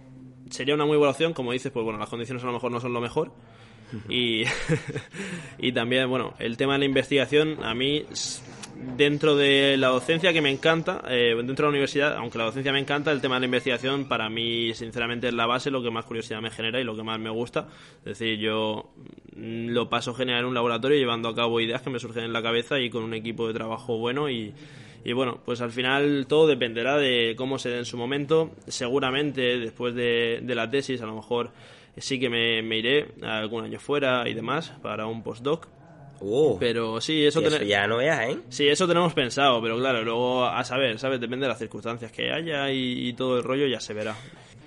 sería 0.48 0.74
una 0.74 0.86
muy 0.86 0.96
buena 0.96 1.10
opción, 1.10 1.34
como 1.34 1.52
dices, 1.52 1.72
pues 1.72 1.84
bueno, 1.84 1.98
las 1.98 2.08
condiciones 2.08 2.42
a 2.44 2.46
lo 2.46 2.52
mejor 2.52 2.70
no 2.70 2.80
son 2.80 2.92
lo 2.92 3.00
mejor. 3.00 3.32
Y, 4.08 4.44
y 5.58 5.72
también, 5.72 6.08
bueno, 6.08 6.34
el 6.38 6.56
tema 6.56 6.74
de 6.74 6.80
la 6.80 6.84
investigación, 6.84 7.64
a 7.64 7.74
mí 7.74 8.04
dentro 8.96 9.36
de 9.36 9.76
la 9.76 9.88
docencia 9.88 10.32
que 10.32 10.40
me 10.40 10.50
encanta, 10.50 11.02
eh, 11.08 11.34
dentro 11.36 11.54
de 11.54 11.62
la 11.62 11.68
universidad, 11.68 12.16
aunque 12.16 12.38
la 12.38 12.44
docencia 12.44 12.72
me 12.72 12.78
encanta, 12.78 13.12
el 13.12 13.20
tema 13.20 13.36
de 13.36 13.40
la 13.40 13.46
investigación 13.46 14.06
para 14.06 14.28
mí 14.28 14.72
sinceramente 14.74 15.28
es 15.28 15.34
la 15.34 15.46
base, 15.46 15.70
lo 15.70 15.82
que 15.82 15.90
más 15.90 16.04
curiosidad 16.04 16.40
me 16.40 16.50
genera 16.50 16.80
y 16.80 16.84
lo 16.84 16.96
que 16.96 17.02
más 17.02 17.18
me 17.18 17.30
gusta. 17.30 17.68
Es 17.98 18.18
decir, 18.18 18.38
yo 18.38 18.90
lo 19.36 19.88
paso 19.88 20.14
genial 20.14 20.40
en 20.40 20.46
un 20.46 20.54
laboratorio 20.54 20.96
llevando 20.96 21.28
a 21.28 21.34
cabo 21.34 21.60
ideas 21.60 21.82
que 21.82 21.90
me 21.90 21.98
surgen 21.98 22.24
en 22.24 22.32
la 22.32 22.42
cabeza 22.42 22.80
y 22.80 22.90
con 22.90 23.02
un 23.02 23.14
equipo 23.14 23.46
de 23.46 23.54
trabajo 23.54 23.98
bueno 23.98 24.30
y, 24.30 24.54
y 25.04 25.12
bueno, 25.12 25.40
pues 25.44 25.60
al 25.60 25.72
final 25.72 26.26
todo 26.26 26.46
dependerá 26.46 26.96
de 26.96 27.34
cómo 27.36 27.58
se 27.58 27.68
dé 27.68 27.78
en 27.78 27.84
su 27.84 27.96
momento. 27.96 28.52
Seguramente 28.66 29.58
después 29.58 29.94
de, 29.94 30.40
de 30.42 30.54
la 30.54 30.70
tesis 30.70 31.02
a 31.02 31.06
lo 31.06 31.14
mejor 31.14 31.50
sí 31.96 32.18
que 32.18 32.30
me, 32.30 32.62
me 32.62 32.78
iré 32.78 33.08
algún 33.22 33.64
año 33.64 33.78
fuera 33.78 34.28
y 34.28 34.34
demás 34.34 34.72
para 34.82 35.06
un 35.06 35.22
postdoc 35.22 35.68
Uh, 36.20 36.58
pero 36.58 37.00
sí, 37.00 37.24
eso, 37.24 37.40
ya 37.40 37.86
no 37.86 37.96
veas, 37.96 38.28
¿eh? 38.28 38.38
Sí, 38.50 38.68
eso 38.68 38.86
tenemos 38.86 39.14
pensado, 39.14 39.60
pero 39.62 39.78
claro, 39.78 40.04
luego 40.04 40.44
a 40.44 40.62
saber, 40.64 40.98
¿sabes? 40.98 41.18
Depende 41.18 41.44
de 41.44 41.48
las 41.48 41.58
circunstancias 41.58 42.12
que 42.12 42.30
haya 42.30 42.70
y, 42.70 43.12
todo 43.14 43.38
el 43.38 43.42
rollo 43.42 43.66
ya 43.66 43.80
se 43.80 43.94
verá. 43.94 44.14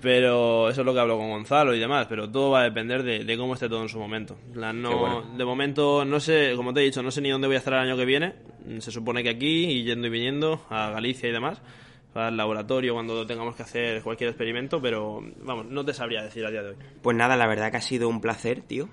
Pero 0.02 0.68
eso 0.70 0.82
es 0.82 0.86
lo 0.86 0.94
que 0.94 1.00
hablo 1.00 1.18
con 1.18 1.30
Gonzalo 1.30 1.74
y 1.74 1.80
demás, 1.80 2.08
pero 2.10 2.30
todo 2.30 2.52
va 2.52 2.62
a 2.62 2.64
depender 2.64 3.04
de, 3.04 3.38
cómo 3.38 3.54
esté 3.54 3.70
todo 3.70 3.84
en 3.84 3.90
su 3.90 4.00
momento. 4.00 4.36
no, 4.54 5.24
De 5.38 5.46
momento, 5.46 6.04
no 6.04 6.20
sé, 6.20 6.54
como 6.56 6.74
te 6.74 6.82
he 6.82 6.84
dicho, 6.84 7.04
no 7.04 7.12
sé 7.12 7.22
ni 7.22 7.30
dónde 7.30 7.48
voy 7.48 7.56
a 7.56 7.60
estar 7.60 7.74
el 7.74 7.80
año 7.80 7.96
que 7.96 8.06
viene. 8.06 8.34
Se 8.80 8.92
supone 8.92 9.24
que 9.24 9.30
aquí, 9.30 9.66
y 9.66 9.84
yendo 9.84 10.08
y 10.08 10.10
viniendo 10.10 10.66
a 10.70 10.90
Galicia 10.90 11.30
y 11.30 11.32
demás, 11.32 11.62
al 12.14 12.38
laboratorio 12.38 12.94
cuando 12.94 13.26
tengamos 13.26 13.56
que 13.56 13.64
hacer 13.64 14.02
cualquier 14.04 14.30
experimento, 14.30 14.82
pero 14.82 15.22
vamos, 15.42 15.66
no 15.66 15.84
te 15.84 15.94
sabría 15.94 16.24
decir 16.24 16.46
a 16.46 16.52
día 16.52 16.62
de 16.62 16.70
hoy. 16.70 16.76
Pues 17.02 17.18
nada, 17.18 17.36
la 17.36 17.48
verdad 17.48 17.72
que 17.72 17.78
ha 17.78 17.82
sido 17.82 18.10
un 18.10 18.22
placer, 18.22 18.62
tío 18.62 18.88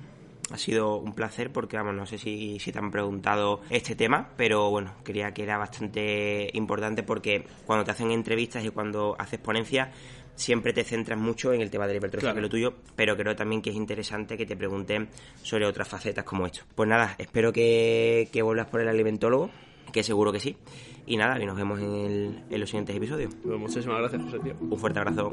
ha 0.50 0.58
sido 0.58 0.96
un 0.96 1.14
placer 1.14 1.52
porque, 1.52 1.76
vamos, 1.76 1.94
no 1.94 2.06
sé 2.06 2.18
si, 2.18 2.58
si 2.58 2.72
te 2.72 2.78
han 2.78 2.90
preguntado 2.90 3.60
este 3.70 3.94
tema, 3.94 4.30
pero 4.36 4.70
bueno, 4.70 4.94
quería 5.04 5.32
que 5.32 5.44
era 5.44 5.56
bastante 5.58 6.50
importante 6.54 7.02
porque 7.02 7.44
cuando 7.66 7.84
te 7.84 7.92
hacen 7.92 8.10
entrevistas 8.10 8.64
y 8.64 8.70
cuando 8.70 9.16
haces 9.18 9.38
ponencias, 9.38 9.88
siempre 10.34 10.72
te 10.72 10.84
centras 10.84 11.18
mucho 11.18 11.52
en 11.52 11.60
el 11.60 11.70
tema 11.70 11.86
de 11.86 11.94
la 11.94 11.98
hipertrofia, 11.98 12.32
que 12.32 12.38
es 12.38 12.42
lo 12.42 12.48
tuyo, 12.48 12.74
pero 12.96 13.16
creo 13.16 13.36
también 13.36 13.62
que 13.62 13.70
es 13.70 13.76
interesante 13.76 14.36
que 14.36 14.46
te 14.46 14.56
pregunten 14.56 15.08
sobre 15.42 15.66
otras 15.66 15.86
facetas 15.86 16.24
como 16.24 16.46
esto. 16.46 16.62
Pues 16.74 16.88
nada, 16.88 17.14
espero 17.18 17.52
que, 17.52 18.28
que 18.32 18.42
vuelvas 18.42 18.66
por 18.66 18.80
el 18.80 18.88
alimentólogo, 18.88 19.50
que 19.92 20.02
seguro 20.02 20.32
que 20.32 20.40
sí. 20.40 20.56
Y 21.06 21.16
nada, 21.16 21.40
y 21.42 21.46
nos 21.46 21.56
vemos 21.56 21.80
en, 21.80 22.44
en 22.48 22.60
los 22.60 22.68
siguientes 22.68 22.96
episodios. 22.96 23.34
Pues 23.42 23.58
muchísimas 23.58 23.98
gracias, 23.98 24.22
José, 24.22 24.38
tío. 24.40 24.54
Un 24.60 24.78
fuerte 24.78 24.98
abrazo. 24.98 25.32